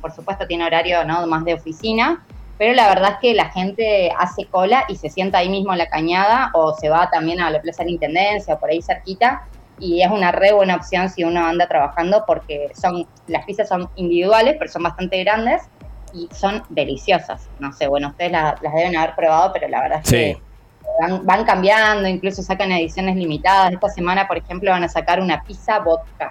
por 0.00 0.12
supuesto, 0.12 0.46
tiene 0.46 0.64
horario 0.64 1.04
¿no? 1.04 1.26
más 1.26 1.44
de 1.44 1.54
oficina. 1.54 2.24
Pero 2.56 2.74
la 2.74 2.88
verdad 2.88 3.12
es 3.12 3.18
que 3.18 3.34
la 3.34 3.50
gente 3.50 4.10
hace 4.16 4.46
cola 4.46 4.84
y 4.88 4.96
se 4.96 5.10
sienta 5.10 5.38
ahí 5.38 5.48
mismo 5.48 5.72
en 5.72 5.78
la 5.78 5.88
cañada 5.88 6.50
o 6.54 6.74
se 6.74 6.88
va 6.88 7.10
también 7.10 7.40
a 7.40 7.50
la 7.50 7.60
Plaza 7.60 7.82
de 7.82 7.86
la 7.86 7.92
Intendencia 7.92 8.54
o 8.54 8.60
por 8.60 8.70
ahí 8.70 8.80
cerquita 8.80 9.42
y 9.82 10.00
es 10.00 10.10
una 10.12 10.30
re 10.30 10.52
buena 10.52 10.76
opción 10.76 11.10
si 11.10 11.24
uno 11.24 11.44
anda 11.44 11.66
trabajando 11.66 12.22
porque 12.24 12.70
son 12.80 13.04
las 13.26 13.44
pizzas 13.44 13.68
son 13.68 13.90
individuales, 13.96 14.54
pero 14.56 14.70
son 14.70 14.84
bastante 14.84 15.22
grandes 15.24 15.62
y 16.14 16.28
son 16.32 16.62
deliciosas. 16.68 17.48
No 17.58 17.72
sé, 17.72 17.88
bueno, 17.88 18.08
ustedes 18.10 18.30
las, 18.30 18.60
deben 18.60 18.96
haber 18.96 19.16
probado, 19.16 19.52
pero 19.52 19.66
la 19.66 19.82
verdad 19.82 20.00
es 20.04 20.08
que 20.08 20.38
van, 21.24 21.44
cambiando, 21.44 22.08
incluso 22.08 22.42
sacan 22.42 22.70
ediciones 22.70 23.16
limitadas. 23.16 23.72
Esta 23.72 23.88
semana, 23.88 24.28
por 24.28 24.38
ejemplo, 24.38 24.70
van 24.70 24.84
a 24.84 24.88
sacar 24.88 25.20
una 25.20 25.42
pizza 25.42 25.80
vodka. 25.80 26.30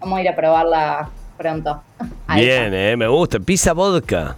Vamos 0.00 0.18
a 0.18 0.22
ir 0.22 0.28
a 0.30 0.34
probarla 0.34 1.10
pronto. 1.36 1.82
Bien, 2.34 2.72
eh, 2.72 2.96
me 2.96 3.08
gusta. 3.08 3.38
Pizza 3.38 3.74
vodka. 3.74 4.36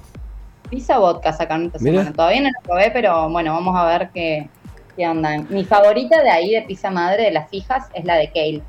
Pizza 0.68 0.98
vodka 0.98 1.32
sacan 1.32 1.66
esta 1.66 1.78
semana. 1.78 2.12
Todavía 2.12 2.40
no 2.40 2.48
la 2.48 2.60
probé, 2.60 2.90
pero 2.90 3.28
bueno, 3.30 3.54
vamos 3.54 3.76
a 3.76 3.84
ver 3.84 4.10
qué, 4.12 4.48
¿Qué 4.96 5.08
onda? 5.08 5.38
Mi 5.48 5.64
favorita 5.64 6.22
de 6.22 6.30
ahí, 6.30 6.52
de 6.52 6.62
pizza 6.62 6.90
madre, 6.90 7.24
de 7.24 7.30
las 7.32 7.50
fijas, 7.50 7.88
es 7.94 8.04
la 8.04 8.16
de 8.16 8.28
Kale. 8.28 8.62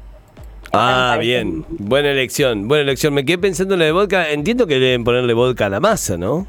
Ah, 0.74 1.18
bien. 1.20 1.66
Buena 1.70 2.10
elección, 2.12 2.68
buena 2.68 2.84
elección. 2.84 3.14
Me 3.14 3.24
quedé 3.24 3.38
pensando 3.38 3.76
en 3.76 3.80
la 3.80 3.86
de 3.86 3.92
vodka. 3.92 4.30
Entiendo 4.30 4.68
que 4.68 4.80
deben 4.80 5.04
ponerle 5.04 5.34
vodka 5.34 5.68
a 5.68 5.70
la 5.70 5.80
masa, 5.80 6.18
¿no? 6.18 6.48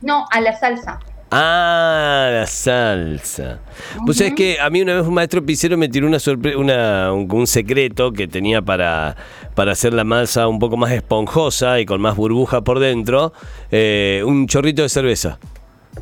No, 0.00 0.26
a 0.30 0.40
la 0.40 0.56
salsa. 0.56 1.00
Ah, 1.30 2.28
la 2.32 2.46
salsa. 2.46 3.58
Pues 4.04 4.20
es 4.20 4.32
que 4.34 4.58
a 4.60 4.70
mí 4.70 4.80
una 4.80 4.94
vez 4.94 5.06
un 5.06 5.14
maestro 5.14 5.44
pizzero 5.44 5.76
me 5.76 5.88
tiró 5.88 6.06
una, 6.06 6.18
una 6.56 7.12
un, 7.12 7.46
secreto 7.48 8.12
que 8.12 8.28
tenía 8.28 8.62
para, 8.62 9.16
para 9.54 9.72
hacer 9.72 9.92
la 9.92 10.04
masa 10.04 10.46
un 10.46 10.60
poco 10.60 10.76
más 10.76 10.92
esponjosa 10.92 11.80
y 11.80 11.86
con 11.86 12.00
más 12.00 12.14
burbuja 12.14 12.60
por 12.62 12.78
dentro, 12.78 13.32
eh, 13.72 14.22
un 14.24 14.46
chorrito 14.46 14.82
de 14.82 14.88
cerveza. 14.88 15.38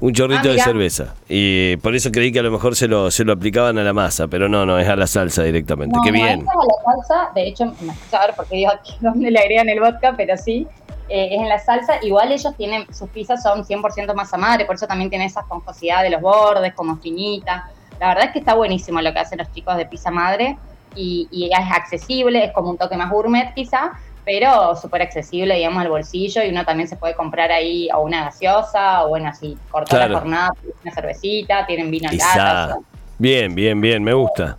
Un 0.00 0.12
chorrito 0.12 0.48
ah, 0.48 0.52
de 0.52 0.58
cerveza. 0.58 1.14
Y 1.28 1.76
por 1.78 1.94
eso 1.94 2.10
creí 2.10 2.32
que 2.32 2.40
a 2.40 2.42
lo 2.42 2.50
mejor 2.50 2.76
se 2.76 2.88
lo, 2.88 3.10
se 3.10 3.24
lo 3.24 3.32
aplicaban 3.32 3.78
a 3.78 3.84
la 3.84 3.92
masa, 3.92 4.28
pero 4.28 4.48
no, 4.48 4.66
no, 4.66 4.78
es 4.78 4.88
a 4.88 4.96
la 4.96 5.06
salsa 5.06 5.42
directamente. 5.42 5.98
Qué 6.04 6.10
bien. 6.10 6.40
es 6.40 6.48
a 6.48 6.66
la 6.66 6.92
salsa, 7.06 7.32
de 7.34 7.48
hecho, 7.48 7.66
me 7.80 7.92
a 7.92 8.26
ver 8.26 8.34
porque 8.36 8.56
digo 8.56 8.72
aquí 8.72 8.94
dónde 9.00 9.30
le 9.30 9.38
agregan 9.38 9.68
el 9.68 9.80
vodka, 9.80 10.14
pero 10.16 10.36
sí, 10.36 10.66
eh, 11.08 11.28
es 11.32 11.40
en 11.40 11.48
la 11.48 11.58
salsa. 11.58 11.94
Igual 12.02 12.32
ellos 12.32 12.54
tienen, 12.56 12.92
sus 12.92 13.08
pizzas 13.10 13.42
son 13.42 13.64
100% 13.64 14.14
masa 14.14 14.36
madre, 14.36 14.64
por 14.64 14.74
eso 14.76 14.86
también 14.86 15.10
tiene 15.10 15.26
esa 15.26 15.40
esponjosidad 15.40 16.02
de 16.02 16.10
los 16.10 16.20
bordes, 16.20 16.74
como 16.74 16.96
finita. 16.96 17.70
La 18.00 18.08
verdad 18.08 18.24
es 18.26 18.32
que 18.32 18.40
está 18.40 18.54
buenísimo 18.54 19.00
lo 19.00 19.12
que 19.12 19.20
hacen 19.20 19.38
los 19.38 19.50
chicos 19.52 19.76
de 19.76 19.86
pizza 19.86 20.10
madre 20.10 20.58
y, 20.96 21.28
y 21.30 21.46
es 21.46 21.70
accesible, 21.72 22.44
es 22.44 22.52
como 22.52 22.70
un 22.70 22.78
toque 22.78 22.96
más 22.96 23.10
gourmet 23.10 23.54
quizá, 23.54 23.92
pero 24.24 24.74
súper 24.76 25.02
accesible, 25.02 25.54
digamos, 25.54 25.82
al 25.82 25.90
bolsillo 25.90 26.42
y 26.42 26.48
uno 26.48 26.64
también 26.64 26.88
se 26.88 26.96
puede 26.96 27.14
comprar 27.14 27.52
ahí 27.52 27.88
o 27.94 28.02
una 28.02 28.24
gaseosa 28.24 29.04
o 29.04 29.08
bueno, 29.10 29.28
así, 29.28 29.56
cortar 29.70 30.10
la 30.10 30.18
jornada, 30.18 30.52
una 30.82 30.94
cervecita, 30.94 31.66
tienen 31.66 31.90
vino 31.90 32.10
en 32.10 32.18
lata. 32.18 32.76
Bien, 33.18 33.54
bien, 33.54 33.80
bien, 33.80 34.02
me 34.02 34.14
gusta. 34.14 34.56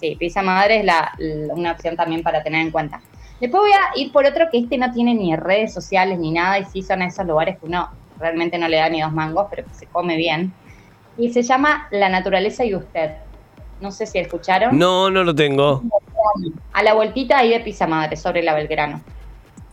Sí, 0.00 0.16
Pizza 0.18 0.42
Madre 0.42 0.78
es 0.78 0.84
la, 0.84 1.12
una 1.50 1.72
opción 1.72 1.96
también 1.96 2.22
para 2.22 2.42
tener 2.42 2.60
en 2.60 2.70
cuenta. 2.70 3.00
Después 3.40 3.62
voy 3.62 3.72
a 3.72 3.98
ir 3.98 4.12
por 4.12 4.24
otro 4.24 4.46
que 4.50 4.58
este 4.58 4.78
no 4.78 4.92
tiene 4.92 5.14
ni 5.14 5.34
redes 5.34 5.74
sociales 5.74 6.18
ni 6.18 6.30
nada 6.30 6.58
y 6.58 6.64
sí 6.66 6.82
son 6.82 7.02
esos 7.02 7.26
lugares 7.26 7.58
que 7.58 7.66
uno 7.66 7.88
realmente 8.18 8.58
no 8.58 8.68
le 8.68 8.76
da 8.76 8.88
ni 8.88 9.00
dos 9.00 9.12
mangos, 9.12 9.48
pero 9.50 9.64
que 9.64 9.74
se 9.74 9.86
come 9.86 10.16
bien. 10.16 10.52
Y 11.18 11.32
se 11.32 11.42
llama 11.42 11.88
La 11.90 12.08
Naturaleza 12.08 12.64
y 12.64 12.74
Usted. 12.74 13.12
No 13.80 13.90
sé 13.90 14.06
si 14.06 14.18
escucharon. 14.18 14.78
No, 14.78 15.10
no 15.10 15.24
lo 15.24 15.34
tengo. 15.34 15.82
A 16.72 16.82
la 16.82 16.94
vueltita 16.94 17.38
ahí 17.38 17.50
de 17.50 17.60
Pizza 17.60 17.86
Madre, 17.86 18.16
sobre 18.16 18.42
la 18.42 18.54
Belgrano. 18.54 19.00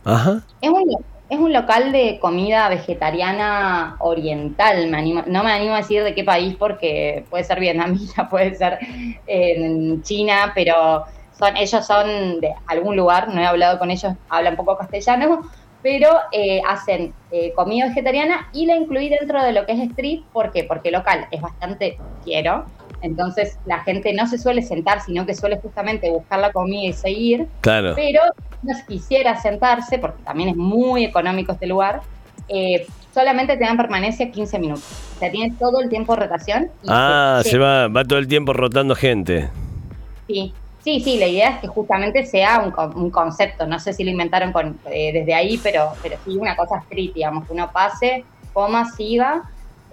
Ajá. 0.04 0.42
Es 0.60 0.70
un, 0.70 1.04
es 1.32 1.38
un 1.38 1.50
local 1.50 1.92
de 1.92 2.18
comida 2.20 2.68
vegetariana 2.68 3.96
oriental. 4.00 4.88
Me 4.88 5.02
no 5.26 5.42
me 5.42 5.50
animo 5.50 5.74
a 5.74 5.78
decir 5.78 6.04
de 6.04 6.14
qué 6.14 6.24
país 6.24 6.56
porque 6.58 7.24
puede 7.30 7.42
ser 7.44 7.58
vietnamita, 7.58 8.28
puede 8.30 8.54
ser 8.54 8.78
en 9.26 10.02
China, 10.02 10.52
pero 10.54 11.04
son, 11.38 11.56
ellos 11.56 11.86
son 11.86 12.40
de 12.40 12.52
algún 12.66 12.96
lugar, 12.96 13.28
no 13.28 13.40
he 13.40 13.46
hablado 13.46 13.78
con 13.78 13.90
ellos, 13.90 14.12
hablan 14.28 14.56
poco 14.56 14.76
castellano, 14.76 15.40
pero 15.82 16.10
eh, 16.32 16.60
hacen 16.68 17.14
eh, 17.30 17.54
comida 17.54 17.88
vegetariana 17.88 18.50
y 18.52 18.66
la 18.66 18.76
incluí 18.76 19.08
dentro 19.08 19.42
de 19.42 19.52
lo 19.52 19.64
que 19.64 19.72
es 19.72 19.80
street. 19.88 20.24
¿Por 20.34 20.52
qué? 20.52 20.64
Porque 20.64 20.90
local 20.90 21.28
es 21.30 21.40
bastante 21.40 21.98
quiero 22.24 22.66
entonces 23.02 23.58
la 23.66 23.80
gente 23.80 24.12
no 24.14 24.26
se 24.26 24.38
suele 24.38 24.62
sentar, 24.62 25.02
sino 25.02 25.26
que 25.26 25.34
suele 25.34 25.58
justamente 25.58 26.10
buscar 26.10 26.38
la 26.38 26.52
comida 26.52 26.88
y 26.88 26.92
seguir. 26.92 27.48
Claro. 27.60 27.94
Pero 27.96 28.20
no 28.62 28.74
quisiera 28.86 29.40
sentarse, 29.40 29.98
porque 29.98 30.22
también 30.22 30.50
es 30.50 30.56
muy 30.56 31.04
económico 31.04 31.52
este 31.52 31.66
lugar, 31.66 32.00
eh, 32.48 32.86
solamente 33.12 33.56
te 33.56 33.64
dan 33.64 33.76
permanencia 33.76 34.30
15 34.30 34.58
minutos. 34.58 34.84
O 35.16 35.18
sea, 35.18 35.30
tienes 35.30 35.58
todo 35.58 35.80
el 35.80 35.88
tiempo 35.88 36.14
de 36.14 36.22
rotación. 36.22 36.70
ah, 36.88 37.42
se, 37.44 37.58
va, 37.58 37.88
va 37.88 38.04
todo 38.04 38.18
el 38.18 38.28
tiempo 38.28 38.52
rotando 38.52 38.94
gente. 38.94 39.50
Sí, 40.28 40.54
sí, 40.82 41.00
sí, 41.00 41.18
la 41.18 41.26
idea 41.26 41.50
es 41.50 41.58
que 41.58 41.66
justamente 41.66 42.24
sea 42.24 42.72
un, 42.94 43.10
concepto. 43.10 43.66
No 43.66 43.78
sé 43.80 43.92
si 43.92 44.04
lo 44.04 44.10
inventaron 44.10 44.52
con, 44.52 44.78
eh, 44.90 45.12
desde 45.12 45.34
ahí, 45.34 45.58
pero, 45.62 45.90
pero 46.02 46.16
sí 46.24 46.36
una 46.36 46.56
cosa 46.56 46.78
street, 46.78 47.12
digamos, 47.14 47.46
que 47.46 47.52
uno 47.52 47.70
pase, 47.72 48.24
coma, 48.52 48.88
siga 48.90 49.42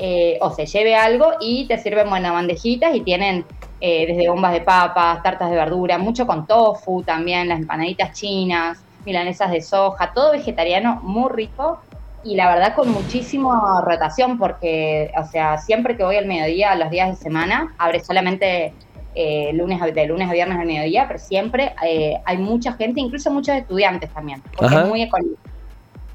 eh, 0.02 0.38
o 0.40 0.50
se 0.52 0.66
lleve 0.66 0.96
algo 0.96 1.34
y 1.42 1.66
te 1.68 1.78
sirven 1.78 2.10
buenas 2.10 2.32
bandejitas 2.32 2.96
y 2.96 3.02
tienen 3.02 3.44
eh, 3.82 4.08
desde 4.08 4.30
bombas 4.30 4.54
de 4.54 4.62
papas, 4.62 5.22
tartas 5.22 5.50
de 5.50 5.58
verdura, 5.58 5.98
mucho 5.98 6.26
con 6.26 6.48
tofu 6.48 7.04
también, 7.04 7.50
las 7.50 7.60
empanaditas 7.60 8.14
chinas, 8.14 8.82
milanesas 9.06 9.52
de 9.52 9.62
soja, 9.62 10.14
todo 10.14 10.32
vegetariano 10.32 11.02
muy 11.04 11.30
rico 11.30 11.82
y 12.24 12.36
la 12.36 12.48
verdad 12.48 12.76
con 12.76 12.90
muchísima 12.92 13.82
rotación 13.86 14.38
porque, 14.38 15.12
o 15.18 15.26
sea, 15.26 15.58
siempre 15.58 15.98
que 15.98 16.06
voy 16.06 16.16
al 16.16 16.28
mediodía, 16.28 16.72
a 16.72 16.76
los 16.78 16.90
días 16.90 17.10
de 17.10 17.16
semana, 17.18 17.76
abre 17.78 18.00
solamente 18.00 18.74
eh, 19.16 19.52
lunes 19.54 19.82
de 19.82 20.06
lunes 20.06 20.30
a 20.30 20.32
viernes 20.32 20.60
al 20.60 20.66
mediodía, 20.66 21.08
pero 21.08 21.20
siempre 21.20 21.76
hay 22.24 22.38
mucha 22.38 22.72
gente, 22.72 23.02
incluso 23.02 23.30
muchos 23.32 23.54
estudiantes 23.54 24.10
también, 24.12 24.42
porque 24.56 24.76
es 24.76 24.88
muy 24.88 25.02
económico. 25.02 25.42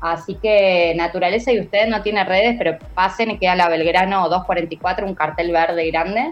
Así 0.04 0.34
que 0.34 0.92
Naturaleza 0.96 1.50
y 1.50 1.60
usted 1.60 1.88
no 1.88 2.02
tiene 2.02 2.24
redes, 2.24 2.56
pero 2.58 2.76
pasen 2.94 3.30
y 3.30 3.38
queda 3.38 3.56
la 3.56 3.70
Belgrano 3.70 4.28
244, 4.28 5.06
un 5.06 5.14
cartel 5.14 5.50
verde 5.50 5.90
grande. 5.90 6.30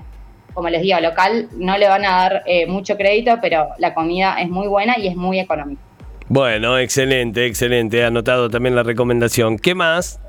Como 0.52 0.68
les 0.68 0.82
digo, 0.82 1.00
local 1.00 1.48
no 1.56 1.78
le 1.78 1.88
van 1.88 2.04
a 2.04 2.10
dar 2.10 2.42
eh, 2.44 2.66
mucho 2.66 2.98
crédito, 2.98 3.38
pero 3.40 3.68
la 3.78 3.94
comida 3.94 4.36
es 4.38 4.50
muy 4.50 4.68
buena 4.68 4.98
y 4.98 5.08
es 5.08 5.16
muy 5.16 5.40
económica. 5.40 5.80
Bueno, 6.28 6.76
excelente, 6.76 7.46
excelente. 7.46 8.00
He 8.00 8.04
anotado 8.04 8.50
también 8.50 8.76
la 8.76 8.82
recomendación. 8.82 9.56
¿Qué 9.58 9.74
más? 9.74 10.20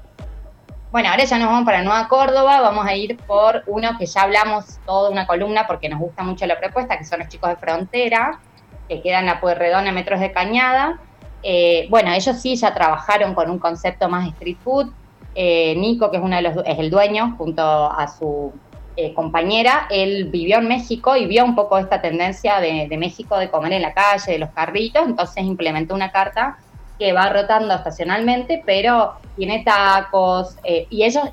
Bueno, 0.94 1.10
ahora 1.10 1.26
ya 1.26 1.38
nos 1.38 1.50
vamos 1.50 1.66
para 1.66 1.84
Nueva 1.84 2.08
Córdoba. 2.08 2.62
Vamos 2.62 2.86
a 2.86 2.96
ir 2.96 3.18
por 3.28 3.64
uno 3.68 3.98
que 4.00 4.06
ya 4.06 4.22
hablamos 4.22 4.80
toda 4.86 5.10
una 5.10 5.28
columna 5.28 5.68
porque 5.68 5.90
nos 5.90 6.00
gusta 6.00 6.24
mucho 6.24 6.46
la 6.46 6.58
propuesta, 6.58 6.98
que 6.98 7.04
son 7.04 7.20
los 7.20 7.28
chicos 7.28 7.50
de 7.50 7.58
frontera, 7.58 8.40
que 8.88 9.02
quedan 9.02 9.28
a 9.28 9.42
Pueyrredón 9.42 9.86
a 9.86 9.92
metros 9.92 10.22
de 10.22 10.32
Cañada. 10.32 11.02
Eh, 11.44 11.88
bueno, 11.90 12.12
ellos 12.14 12.38
sí 12.42 12.56
ya 12.56 12.74
trabajaron 12.74 13.34
con 13.34 13.52
un 13.52 13.60
concepto 13.60 14.08
más 14.08 14.28
street 14.30 14.58
food. 14.64 14.92
Eh, 15.36 15.76
Nico, 15.76 16.10
que 16.10 16.18
es, 16.18 16.24
uno 16.24 16.36
de 16.36 16.42
los, 16.42 16.58
es 16.66 16.80
el 16.80 16.90
dueño, 16.90 17.36
junto 17.38 17.62
a 17.62 18.08
su 18.08 18.54
eh, 18.96 19.14
compañera, 19.14 19.88
él 19.90 20.26
vivió 20.26 20.60
en 20.60 20.68
México 20.68 21.16
y 21.16 21.26
vio 21.26 21.44
un 21.44 21.56
poco 21.56 21.78
esta 21.78 22.00
tendencia 22.02 22.60
de, 22.62 22.88
México 22.98 23.38
de 23.38 23.50
comer 23.50 23.74
en 23.74 23.82
la 23.82 23.94
calle, 23.94 24.34
de 24.34 24.38
los 24.38 24.52
carritos, 24.52 25.04
entonces 25.06 25.44
implementó 25.44 25.96
una 25.96 26.12
carta 26.12 26.60
que 27.00 27.12
va 27.12 27.28
rotando 27.30 27.74
estacionalmente, 27.74 28.62
pero 28.64 29.14
tiene 29.36 29.64
tacos, 29.64 30.56
y 30.92 31.04
ellos 31.04 31.24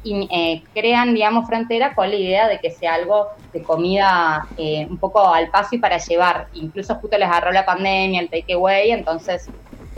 crean, 0.73 1.13
digamos, 1.13 1.47
frontera 1.47 1.95
con 1.95 2.09
la 2.09 2.17
idea 2.17 2.49
de 2.49 2.59
que 2.59 2.71
sea 2.71 2.95
algo 2.95 3.29
de 3.53 3.63
comida 3.63 4.49
un 4.89 4.97
poco 4.97 5.29
al 5.29 5.51
paso 5.51 5.75
y 5.75 5.79
para 5.79 5.99
llevar. 5.99 6.47
Incluso 6.55 6.95
justo 6.95 7.19
les 7.19 7.29
agarró 7.29 7.53
la 7.53 7.67
pandemia, 7.67 8.23
el 8.23 8.31
takeaway, 8.31 8.91
entonces 8.91 9.51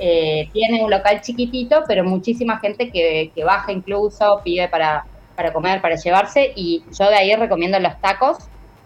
eh, 0.05 0.49
tiene 0.53 0.83
un 0.83 0.91
local 0.91 1.21
chiquitito, 1.21 1.85
pero 1.87 2.03
muchísima 2.03 2.59
gente 2.59 2.91
que, 2.91 3.31
baja 3.45 3.71
incluso, 3.71 4.41
pide 4.43 4.67
para, 4.67 5.05
para 5.37 5.53
comer, 5.53 5.81
para 5.81 5.95
llevarse, 5.95 6.53
y 6.57 6.83
yo 6.99 7.09
de 7.09 7.15
ahí 7.15 7.37
recomiendo 7.37 7.79
los 7.79 7.97
tacos, 8.01 8.39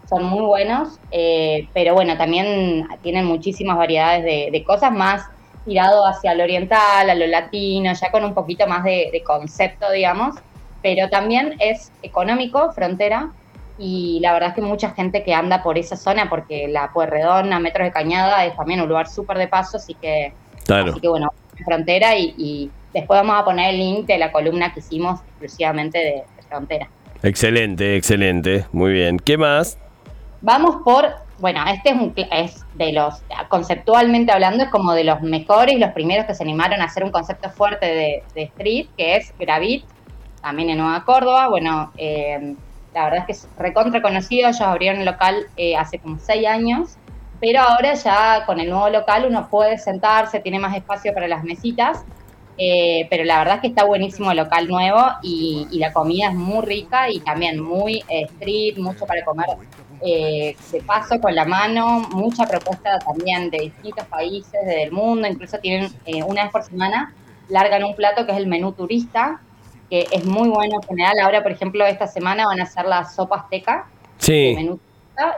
son 0.07 0.25
muy 0.25 0.43
buenos, 0.43 0.99
eh, 1.09 1.67
pero 1.73 1.95
bueno, 1.95 2.15
también 2.19 2.87
tienen 3.01 3.25
muchísimas 3.25 3.77
variedades 3.77 4.23
de, 4.51 4.63
cosas 4.63 4.91
más 4.91 5.25
tirado 5.65 6.05
hacia 6.05 6.35
lo 6.35 6.43
oriental, 6.43 7.09
a 7.09 7.15
lo 7.15 7.25
latino, 7.25 7.91
ya 7.93 8.11
con 8.11 8.23
un 8.23 8.35
poquito 8.35 8.67
más 8.67 8.83
de, 8.83 9.23
concepto, 9.25 9.89
digamos, 9.91 10.35
pero 10.83 11.09
también 11.09 11.55
es 11.59 11.91
económico, 12.03 12.71
frontera, 12.73 13.31
y 13.79 14.19
la 14.21 14.33
verdad 14.33 14.49
es 14.49 14.55
que 14.55 14.61
mucha 14.61 14.91
gente 14.91 15.23
que 15.23 15.33
anda 15.33 15.63
por 15.63 15.79
esa 15.79 15.97
zona, 15.97 16.29
porque 16.29 16.67
la 16.67 16.93
Pueyrredón 16.93 17.53
a 17.53 17.59
metros 17.59 17.87
de 17.87 17.91
Cañada 17.91 18.45
es 18.45 18.55
también 18.55 18.81
un 18.81 18.87
lugar 18.87 19.07
súper 19.07 19.39
de 19.39 19.47
paso, 19.47 19.77
así 19.77 19.95
que 19.95 20.31
Así 20.69 20.99
que 20.99 21.07
bueno, 21.07 21.31
frontera 21.65 22.17
y, 22.17 22.69
después 22.93 23.19
vamos 23.19 23.39
a 23.39 23.45
poner 23.45 23.73
el 23.73 23.79
link 23.79 24.05
de 24.07 24.17
la 24.17 24.31
columna 24.31 24.73
que 24.73 24.79
hicimos 24.79 25.19
exclusivamente 25.21 25.97
de, 25.99 26.23
frontera. 26.49 26.87
Excelente, 27.23 27.97
excelente. 27.97 28.65
Muy 28.71 28.93
bien. 28.93 29.17
¿Qué 29.19 29.37
más? 29.37 29.77
Vamos 30.41 30.77
por, 30.85 31.09
bueno, 31.39 31.61
este 31.67 31.89
es, 31.89 31.95
un, 31.95 32.13
es 32.31 32.65
de 32.75 32.93
los, 32.93 33.21
conceptualmente 33.49 34.31
hablando, 34.31 34.63
es 34.63 34.69
como 34.69 34.93
de 34.93 35.03
los 35.03 35.21
mejores, 35.21 35.77
los 35.77 35.91
primeros 35.91 36.25
que 36.25 36.33
se 36.33 36.43
animaron 36.43 36.79
a 36.79 36.85
hacer 36.85 37.03
un 37.03 37.11
concepto 37.11 37.49
fuerte 37.49 37.85
de, 38.33 38.43
street, 38.43 38.87
que 38.97 39.17
es 39.17 39.33
Gravit, 39.37 39.83
también 40.41 40.69
en 40.69 40.77
Nueva 40.77 41.03
Córdoba. 41.03 41.49
Bueno, 41.49 41.91
eh, 41.97 42.55
la 42.93 43.03
verdad 43.03 43.19
es 43.19 43.25
que 43.25 43.31
es 43.33 43.47
recontra 43.57 44.01
conocido, 44.01 44.47
ellos 44.47 44.61
abrieron 44.61 45.01
el 45.01 45.05
local 45.05 45.47
eh, 45.57 45.75
hace 45.75 45.99
como 45.99 46.17
seis 46.19 46.47
años 46.47 46.97
pero 47.39 47.61
ahora 47.61 47.93
ya 47.93 48.43
con 48.45 48.59
el 48.59 48.69
nuevo 48.69 48.89
local 48.89 49.25
uno 49.27 49.47
puede 49.49 49.77
sentarse, 49.77 50.39
tiene 50.39 50.59
más 50.59 50.75
espacio 50.75 51.13
para 51.13 51.27
las 51.27 51.43
mesitas, 51.43 52.03
eh, 52.57 53.05
pero 53.09 53.23
la 53.23 53.37
verdad 53.37 53.55
es 53.55 53.61
que 53.61 53.67
está 53.67 53.83
buenísimo 53.83 54.31
el 54.31 54.37
local 54.37 54.67
nuevo 54.67 54.99
y, 55.21 55.67
la 55.73 55.93
comida 55.93 56.29
es 56.29 56.33
muy 56.33 56.65
rica 56.65 57.09
y 57.09 57.19
también 57.19 57.59
muy 57.59 58.03
eh, 58.09 58.23
street, 58.23 58.77
mucho 58.77 59.05
para 59.05 59.23
comer 59.23 59.45
eh, 60.01 60.55
de 60.71 60.81
paso 60.81 61.21
con 61.21 61.35
la 61.35 61.45
mano, 61.45 61.99
mucha 62.11 62.45
propuesta 62.45 62.97
también 62.99 63.51
de 63.51 63.59
distintos 63.59 64.05
países 64.07 64.65
del 64.65 64.91
mundo, 64.91 65.27
incluso 65.27 65.59
tienen 65.59 65.91
una 66.25 66.43
vez 66.43 66.51
por 66.51 66.63
semana, 66.63 67.13
largan 67.49 67.83
un 67.83 67.95
plato 67.95 68.25
que 68.25 68.31
es 68.31 68.37
el 68.37 68.47
menú 68.47 68.71
turista, 68.71 69.41
que 69.89 70.07
es 70.11 70.25
muy 70.25 70.49
bueno 70.49 70.75
en 70.81 70.87
general. 70.87 71.19
Ahora, 71.21 71.43
por 71.43 71.51
ejemplo, 71.51 71.85
esta 71.85 72.07
semana 72.07 72.45
van 72.45 72.59
a 72.59 72.63
hacer 72.63 72.85
la 72.85 73.05
sopa 73.05 73.37
azteca. 73.37 73.87
Sí. 74.17 74.53
menú 74.55 74.79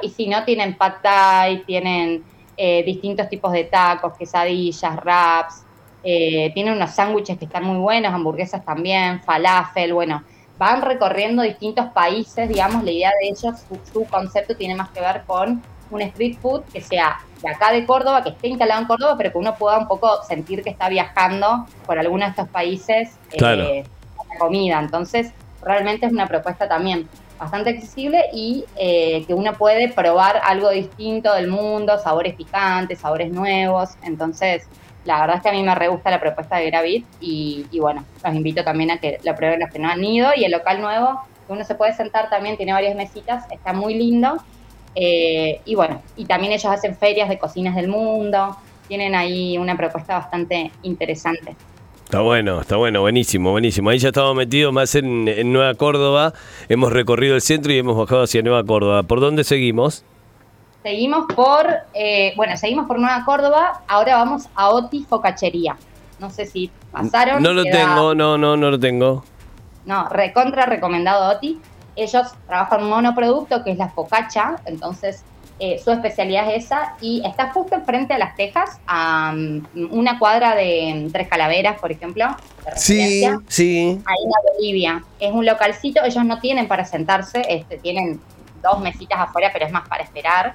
y 0.01 0.09
si 0.09 0.27
no, 0.27 0.43
tienen 0.43 0.75
pad 0.75 0.95
thai, 1.01 1.63
tienen 1.63 2.23
eh, 2.57 2.83
distintos 2.83 3.29
tipos 3.29 3.51
de 3.51 3.65
tacos, 3.65 4.17
quesadillas, 4.17 4.95
wraps, 4.97 5.63
eh, 6.03 6.51
tienen 6.53 6.73
unos 6.73 6.91
sándwiches 6.91 7.37
que 7.37 7.45
están 7.45 7.63
muy 7.63 7.77
buenos, 7.77 8.13
hamburguesas 8.13 8.63
también, 8.63 9.21
falafel, 9.21 9.93
bueno, 9.93 10.23
van 10.57 10.81
recorriendo 10.81 11.41
distintos 11.41 11.87
países, 11.87 12.47
digamos, 12.49 12.83
la 12.83 12.91
idea 12.91 13.11
de 13.21 13.29
ellos, 13.29 13.63
su, 13.91 14.05
concepto 14.05 14.55
tiene 14.55 14.75
más 14.75 14.89
que 14.89 14.99
ver 14.99 15.23
con 15.25 15.61
un 15.89 16.01
street 16.01 16.37
food 16.41 16.63
que 16.71 16.81
sea 16.81 17.19
de 17.41 17.49
acá 17.49 17.71
de 17.71 17.85
Córdoba, 17.85 18.23
que 18.23 18.29
esté 18.29 18.49
instalado 18.49 18.81
en 18.81 18.87
Córdoba, 18.87 19.15
pero 19.17 19.31
que 19.31 19.37
uno 19.37 19.55
pueda 19.55 19.77
un 19.77 19.87
poco 19.87 20.21
sentir 20.23 20.63
que 20.63 20.69
está 20.69 20.89
viajando 20.89 21.65
por 21.85 21.97
alguno 21.97 22.25
de 22.25 22.31
estos 22.31 22.49
países 22.49 23.17
eh, 23.31 23.83
la 24.29 24.39
comida. 24.39 24.79
Entonces, 24.79 25.31
realmente 25.61 26.05
es 26.05 26.11
una 26.11 26.27
propuesta 26.27 26.67
también 26.67 27.07
bastante 27.39 27.69
accesible 27.71 28.25
y 28.33 28.65
eh, 28.75 29.23
que 29.25 29.33
uno 29.33 29.53
puede 29.53 29.89
probar 29.89 30.41
algo 30.43 30.69
distinto 30.69 31.33
del 31.33 31.47
mundo, 31.47 31.97
sabores 31.97 32.35
picantes, 32.35 32.99
sabores 32.99 33.31
nuevos. 33.31 33.91
Entonces, 34.03 34.67
la 35.05 35.21
verdad 35.21 35.37
es 35.37 35.41
que 35.41 35.49
a 35.49 35.53
mí 35.53 35.63
me 35.63 35.73
re 35.73 35.87
gusta 35.87 36.11
la 36.11 36.19
propuesta 36.19 36.57
de 36.57 36.69
Gravit 36.69 37.05
y, 37.21 37.65
bueno, 37.79 38.03
los 38.23 38.35
invito 38.35 38.63
también 38.63 38.91
a 38.91 38.99
que 38.99 39.19
lo 39.23 39.33
prueben 39.35 39.61
los 39.61 39.71
que 39.71 39.79
no 39.79 39.89
han 39.89 40.03
ido. 40.03 40.31
Y 40.35 40.43
el 40.43 40.51
local 40.51 40.81
nuevo, 40.81 41.21
uno 41.47 41.63
se 41.63 41.75
puede 41.75 41.93
sentar 41.93 42.29
también, 42.29 42.57
tiene 42.57 42.73
varias 42.73 42.95
mesitas, 42.95 43.45
está 43.51 43.73
muy 43.73 43.93
lindo. 43.95 44.37
Eh, 44.95 45.61
y 45.65 45.75
bueno, 45.75 46.01
y 46.17 46.25
también 46.25 46.51
ellos 46.51 46.65
hacen 46.65 46.95
ferias 46.95 47.29
de 47.29 47.39
cocinas 47.39 47.75
del 47.75 47.87
mundo, 47.87 48.57
tienen 48.87 49.15
ahí 49.15 49.57
una 49.57 49.77
propuesta 49.77 50.17
bastante 50.17 50.71
interesante. 50.81 51.55
Está 52.09 52.21
bueno, 52.21 52.59
está 52.59 52.75
bueno, 52.75 53.01
buenísimo, 53.01 53.51
buenísimo. 53.51 53.91
Ahí 53.91 53.99
ya 53.99 54.07
estamos 54.07 54.35
metidos 54.35 54.73
más 54.73 54.95
en, 54.95 55.25
Nueva 55.53 55.75
Córdoba. 55.75 56.33
Hemos 56.67 56.91
recorrido 56.91 57.35
el 57.35 57.41
centro 57.43 57.71
y 57.71 57.77
hemos 57.77 57.95
bajado 57.95 58.23
hacia 58.23 58.41
Nueva 58.41 58.63
Córdoba. 58.63 59.03
¿Por 59.03 59.19
dónde 59.19 59.43
seguimos? 59.43 60.03
Seguimos 60.81 61.31
por, 61.35 61.67
eh, 61.93 62.33
bueno, 62.35 62.57
seguimos 62.57 62.87
por 62.87 62.97
Nueva 62.97 63.23
Córdoba. 63.25 63.83
Ahora 63.87 64.15
vamos 64.15 64.49
a 64.55 64.69
Oti 64.71 65.05
Focachería. 65.07 65.77
No 66.17 66.31
sé 66.31 66.47
si 66.47 66.71
pasaron. 66.91 67.43
No 67.43 67.53
lo 67.53 67.61
tengo, 67.61 68.15
no, 68.15 68.39
no, 68.39 68.57
no 68.57 68.71
lo 68.71 68.79
tengo. 68.79 69.23
No, 69.85 70.09
recontra 70.09 70.65
recomendado 70.65 71.37
Oti. 71.37 71.61
Ellos 71.95 72.25
trabajan 72.47 72.85
un 72.85 72.89
monoproducto 72.89 73.63
que 73.63 73.69
es 73.69 73.77
la 73.77 73.89
focacha, 73.89 74.55
entonces 74.65 75.23
eh, 75.61 75.77
su 75.77 75.91
especialidad 75.91 76.49
es 76.49 76.65
esa 76.65 76.95
y 77.01 77.21
está 77.25 77.51
justo 77.51 77.75
enfrente 77.75 78.13
a 78.13 78.17
Las 78.17 78.35
Tejas, 78.37 78.79
a 78.87 79.33
mm, 79.33 79.89
una 79.91 80.17
cuadra 80.17 80.55
de 80.55 80.93
mm, 80.95 81.11
Tres 81.11 81.27
Calaveras, 81.27 81.79
por 81.79 81.91
ejemplo. 81.91 82.25
sí, 82.77 83.25
sí. 83.49 84.01
Ahí 84.05 84.23
en 84.23 84.55
Bolivia. 84.55 85.03
Es 85.19 85.33
un 85.33 85.45
localcito, 85.45 86.01
ellos 86.03 86.23
no 86.23 86.39
tienen 86.39 86.67
para 86.69 86.85
sentarse, 86.85 87.41
este, 87.49 87.77
tienen 87.77 88.21
dos 88.63 88.79
mesitas 88.79 89.19
afuera, 89.19 89.49
pero 89.51 89.65
es 89.65 89.71
más 89.71 89.87
para 89.89 90.03
esperar. 90.03 90.53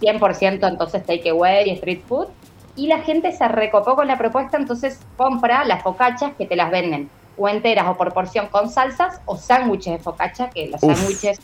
100% 0.00 0.68
entonces 0.68 1.04
takeaway 1.04 1.68
y 1.68 1.72
street 1.72 2.02
food. 2.06 2.28
Y 2.76 2.86
la 2.86 3.00
gente 3.00 3.32
se 3.32 3.48
recopó 3.48 3.96
con 3.96 4.06
la 4.06 4.18
propuesta, 4.18 4.56
entonces 4.56 5.00
compra 5.16 5.64
las 5.64 5.82
focachas 5.82 6.32
que 6.38 6.46
te 6.46 6.54
las 6.54 6.70
venden 6.70 7.10
o 7.36 7.48
enteras 7.48 7.86
o 7.88 7.96
por 7.96 8.12
porción 8.12 8.46
con 8.46 8.70
salsas 8.70 9.20
o 9.26 9.36
sándwiches 9.36 9.94
de 9.94 9.98
focacha, 9.98 10.50
que 10.50 10.68
los 10.68 10.80
sándwiches 10.80 11.40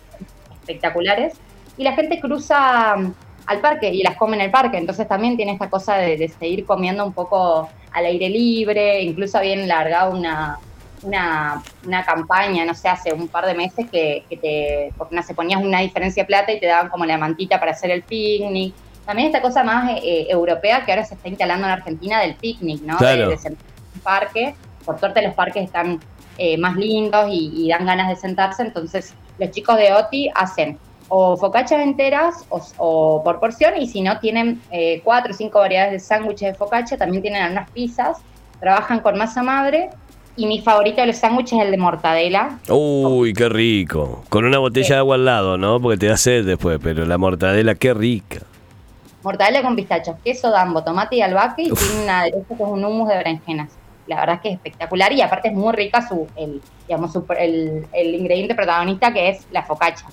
espectaculares 0.60 1.34
y 1.80 1.82
la 1.82 1.92
gente 1.94 2.20
cruza 2.20 2.94
mm, 2.94 3.14
al 3.46 3.60
parque 3.60 3.88
y 3.88 4.02
las 4.02 4.14
come 4.16 4.36
en 4.36 4.42
el 4.42 4.50
parque, 4.50 4.76
entonces 4.76 5.08
también 5.08 5.36
tiene 5.38 5.52
esta 5.52 5.70
cosa 5.70 5.96
de, 5.96 6.28
seguir 6.28 6.66
comiendo 6.66 7.06
un 7.06 7.14
poco 7.14 7.70
al 7.92 8.04
aire 8.04 8.28
libre, 8.28 9.02
incluso 9.02 9.38
habían 9.38 9.66
largado 9.66 10.14
una, 10.14 10.58
una, 11.02 11.62
una 11.86 12.04
campaña, 12.04 12.66
no 12.66 12.74
sé, 12.74 12.88
hace 12.90 13.14
un 13.14 13.28
par 13.28 13.46
de 13.46 13.54
meses 13.54 13.86
que, 13.90 14.24
que 14.28 14.36
te, 14.36 14.92
porque 14.98 15.16
no 15.16 15.22
se 15.22 15.34
ponías 15.34 15.62
una 15.62 15.80
diferencia 15.80 16.22
de 16.22 16.26
plata 16.26 16.52
y 16.52 16.60
te 16.60 16.66
daban 16.66 16.90
como 16.90 17.06
la 17.06 17.16
mantita 17.16 17.58
para 17.58 17.72
hacer 17.72 17.90
el 17.90 18.02
picnic. 18.02 18.74
También 19.06 19.28
esta 19.28 19.40
cosa 19.40 19.64
más 19.64 19.90
eh, 20.04 20.26
europea 20.28 20.84
que 20.84 20.92
ahora 20.92 21.06
se 21.06 21.14
está 21.14 21.30
instalando 21.30 21.66
en 21.66 21.72
Argentina 21.72 22.20
del 22.20 22.34
picnic, 22.34 22.82
¿no? 22.82 22.98
Claro. 22.98 23.30
De, 23.30 23.36
de 23.36 23.38
sentarse 23.38 23.72
en 23.78 23.94
un 23.94 24.00
parque. 24.02 24.54
Por 24.84 25.00
suerte 25.00 25.22
los 25.22 25.34
parques 25.34 25.64
están 25.64 25.98
eh, 26.36 26.58
más 26.58 26.76
lindos 26.76 27.26
y, 27.32 27.50
y 27.54 27.70
dan 27.70 27.86
ganas 27.86 28.10
de 28.10 28.16
sentarse, 28.16 28.62
entonces 28.62 29.14
los 29.38 29.50
chicos 29.50 29.76
de 29.78 29.94
OTI 29.94 30.30
hacen 30.34 30.78
o 31.10 31.36
focachas 31.36 31.80
enteras 31.80 32.46
o, 32.48 32.62
o 32.78 33.22
por 33.22 33.38
porción 33.40 33.74
y 33.78 33.86
si 33.88 34.00
no 34.00 34.18
tienen 34.20 34.62
eh, 34.70 35.02
cuatro 35.04 35.32
o 35.32 35.36
cinco 35.36 35.58
variedades 35.58 35.92
de 35.92 35.98
sándwiches 36.00 36.52
de 36.52 36.54
focacha, 36.54 36.96
también 36.96 37.20
tienen 37.22 37.42
algunas 37.42 37.68
pizzas, 37.70 38.16
trabajan 38.60 39.00
con 39.00 39.18
masa 39.18 39.42
madre 39.42 39.90
y 40.36 40.46
mi 40.46 40.60
favorito 40.62 41.00
de 41.00 41.08
los 41.08 41.16
sándwiches 41.16 41.58
es 41.58 41.64
el 41.64 41.70
de 41.72 41.76
mortadela. 41.76 42.58
Uy, 42.68 43.34
qué 43.34 43.48
rico. 43.48 44.22
Con 44.30 44.44
una 44.44 44.58
botella 44.58 44.94
de 44.94 44.98
agua 45.00 45.16
al 45.16 45.24
lado, 45.24 45.58
¿no? 45.58 45.80
Porque 45.80 45.98
te 45.98 46.06
da 46.06 46.16
sed 46.16 46.46
después, 46.46 46.78
pero 46.82 47.04
la 47.04 47.18
mortadela, 47.18 47.74
qué 47.74 47.92
rica. 47.92 48.38
Mortadela 49.22 49.62
con 49.62 49.76
pistachos, 49.76 50.16
queso, 50.24 50.50
dambo, 50.50 50.82
tomate 50.82 51.16
y 51.16 51.22
albahaca 51.22 51.60
y 51.60 51.70
tiene 51.70 52.04
un 52.04 52.08
aderezo 52.08 52.46
que 52.48 52.54
es 52.62 52.68
un 52.68 52.84
hummus 52.84 53.08
de 53.08 53.16
berenjenas. 53.16 53.70
La 54.06 54.16
verdad 54.20 54.36
es 54.36 54.40
que 54.40 54.48
es 54.50 54.54
espectacular 54.54 55.12
y 55.12 55.20
aparte 55.20 55.48
es 55.48 55.54
muy 55.54 55.72
rica 55.74 56.06
su, 56.08 56.26
el, 56.36 56.62
digamos, 56.88 57.12
su- 57.12 57.26
el, 57.38 57.86
el 57.92 58.14
ingrediente 58.14 58.54
protagonista 58.54 59.12
que 59.12 59.28
es 59.28 59.46
la 59.50 59.62
focacha. 59.64 60.06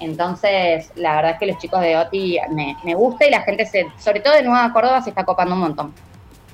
Entonces, 0.00 0.90
la 0.96 1.16
verdad 1.16 1.32
es 1.32 1.38
que 1.38 1.46
los 1.46 1.58
chicos 1.58 1.80
de 1.80 1.96
OTI 1.96 2.38
me, 2.50 2.76
me 2.84 2.94
gusta 2.94 3.26
y 3.26 3.30
la 3.30 3.42
gente, 3.42 3.66
se, 3.66 3.86
sobre 3.98 4.20
todo 4.20 4.34
de 4.34 4.42
Nueva 4.42 4.72
Córdoba, 4.72 5.02
se 5.02 5.10
está 5.10 5.24
copando 5.24 5.54
un 5.54 5.60
montón. 5.60 5.94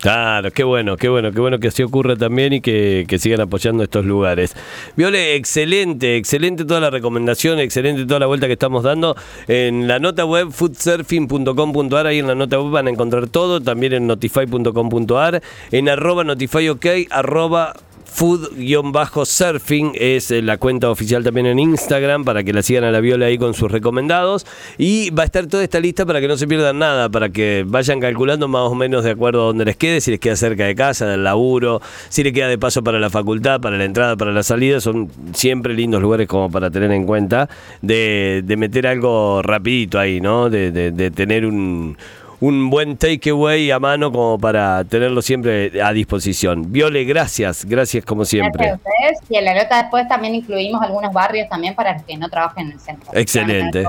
Claro, 0.00 0.50
qué 0.50 0.64
bueno, 0.64 0.96
qué 0.96 1.10
bueno, 1.10 1.30
qué 1.30 1.40
bueno 1.40 1.58
que 1.58 1.68
así 1.68 1.82
ocurra 1.82 2.16
también 2.16 2.54
y 2.54 2.62
que, 2.62 3.04
sigan 3.18 3.42
apoyando 3.42 3.82
estos 3.82 4.06
lugares. 4.06 4.56
Viole, 4.96 5.34
excelente, 5.34 6.16
excelente 6.16 6.64
toda 6.64 6.80
la 6.80 6.88
recomendación, 6.88 7.58
excelente 7.58 8.06
toda 8.06 8.20
la 8.20 8.26
vuelta 8.26 8.46
que 8.46 8.54
estamos 8.54 8.82
dando. 8.82 9.14
En 9.46 9.88
la 9.88 9.98
nota 9.98 10.24
web 10.24 10.52
foodsurfing.com.ar, 10.52 12.06
ahí 12.06 12.20
en 12.20 12.28
la 12.28 12.34
nota 12.34 12.58
web 12.58 12.72
van 12.72 12.86
a 12.86 12.90
encontrar 12.90 13.28
todo, 13.28 13.60
también 13.60 13.92
en 13.92 14.06
notify.com.ar, 14.06 15.42
en 15.70 15.88
arroba 15.90 16.24
notifyok, 16.24 16.86
arroba 17.10 17.74
food-surfing 18.12 19.92
es 19.94 20.30
eh, 20.30 20.42
la 20.42 20.56
cuenta 20.58 20.90
oficial 20.90 21.22
también 21.24 21.46
en 21.46 21.58
Instagram 21.58 22.24
para 22.24 22.44
que 22.44 22.52
la 22.52 22.62
sigan 22.62 22.84
a 22.84 22.90
la 22.90 23.00
Viola 23.00 23.26
ahí 23.26 23.38
con 23.38 23.54
sus 23.54 23.70
recomendados 23.70 24.46
y 24.78 25.10
va 25.10 25.22
a 25.22 25.26
estar 25.26 25.46
toda 25.46 25.62
esta 25.62 25.80
lista 25.80 26.04
para 26.06 26.20
que 26.20 26.28
no 26.28 26.36
se 26.36 26.46
pierdan 26.46 26.78
nada, 26.78 27.08
para 27.08 27.30
que 27.30 27.64
vayan 27.66 28.00
calculando 28.00 28.48
más 28.48 28.62
o 28.70 28.74
menos 28.74 29.04
de 29.04 29.10
acuerdo 29.12 29.42
a 29.42 29.46
donde 29.46 29.64
les 29.64 29.76
quede, 29.76 30.00
si 30.00 30.10
les 30.10 30.20
queda 30.20 30.36
cerca 30.36 30.64
de 30.66 30.74
casa, 30.74 31.06
del 31.06 31.24
laburo, 31.24 31.80
si 32.08 32.22
les 32.22 32.32
queda 32.32 32.48
de 32.48 32.58
paso 32.58 32.82
para 32.82 32.98
la 32.98 33.10
facultad, 33.10 33.60
para 33.60 33.76
la 33.78 33.84
entrada, 33.84 34.16
para 34.16 34.32
la 34.32 34.42
salida, 34.42 34.80
son 34.80 35.10
siempre 35.32 35.74
lindos 35.74 36.02
lugares 36.02 36.26
como 36.28 36.50
para 36.50 36.70
tener 36.70 36.90
en 36.92 37.04
cuenta 37.06 37.48
de, 37.82 38.42
de 38.44 38.56
meter 38.56 38.86
algo 38.86 39.42
rapidito 39.42 39.98
ahí, 39.98 40.20
¿no? 40.20 40.50
De, 40.50 40.70
de- 40.72 40.90
de 40.90 41.10
tener 41.10 41.46
un 41.46 41.96
un 42.40 42.70
buen 42.70 42.96
takeaway 42.96 43.70
a 43.70 43.78
mano 43.78 44.10
como 44.10 44.38
para 44.38 44.82
tenerlo 44.84 45.20
siempre 45.22 45.82
a 45.82 45.92
disposición. 45.92 46.72
Viole, 46.72 47.04
gracias, 47.04 47.64
gracias 47.64 48.04
como 48.04 48.24
siempre. 48.24 48.66
Gracias 48.66 48.86
a 48.86 48.90
ustedes. 48.90 49.30
Y 49.30 49.36
en 49.36 49.44
la 49.44 49.54
nota 49.54 49.82
después 49.82 50.08
también 50.08 50.34
incluimos 50.34 50.82
algunos 50.82 51.12
barrios 51.12 51.48
también 51.48 51.74
para 51.74 51.98
que 51.98 52.16
no 52.16 52.28
trabajen 52.28 52.66
en 52.66 52.72
el 52.72 52.80
centro. 52.80 53.10
Excelente. 53.14 53.84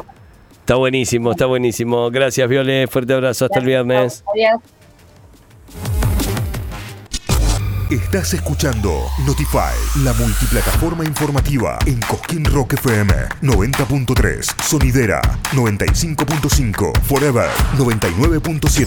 Está 0.59 0.75
buenísimo, 0.75 1.31
está 1.31 1.45
buenísimo. 1.45 2.11
Gracias, 2.11 2.47
Viole. 2.47 2.87
Fuerte 2.87 3.13
abrazo. 3.13 3.45
Hasta 3.45 3.59
el 3.59 3.65
viernes. 3.65 4.23
Adiós. 4.33 4.61
Estás 7.91 8.33
escuchando 8.33 9.09
Notify, 9.25 9.75
la 10.05 10.13
multiplataforma 10.13 11.03
informativa 11.03 11.77
en 11.85 11.99
Cosquín 11.99 12.45
Rock 12.45 12.75
FM 12.75 13.13
90.3, 13.41 14.63
Sonidera 14.63 15.21
95.5, 15.51 17.01
Forever 17.01 17.49
99.7, 17.77 18.85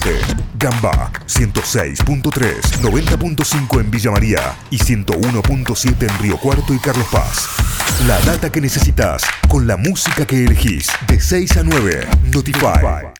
Gamba 0.57 1.11
106.3, 1.27 2.61
90.5 2.81 3.79
en 3.79 3.91
Villa 3.91 4.09
María 4.09 4.55
y 4.71 4.79
101.7 4.79 6.01
en 6.01 6.19
Río 6.23 6.37
Cuarto 6.37 6.73
y 6.73 6.79
Carlos 6.79 7.05
Paz. 7.11 7.47
La 8.07 8.19
data 8.21 8.51
que 8.51 8.59
necesitas 8.59 9.21
con 9.47 9.67
la 9.67 9.77
música 9.77 10.25
que 10.25 10.45
elegís 10.45 10.89
de 11.07 11.19
6 11.19 11.57
a 11.57 11.63
9. 11.63 12.07
Notify. 12.33 13.05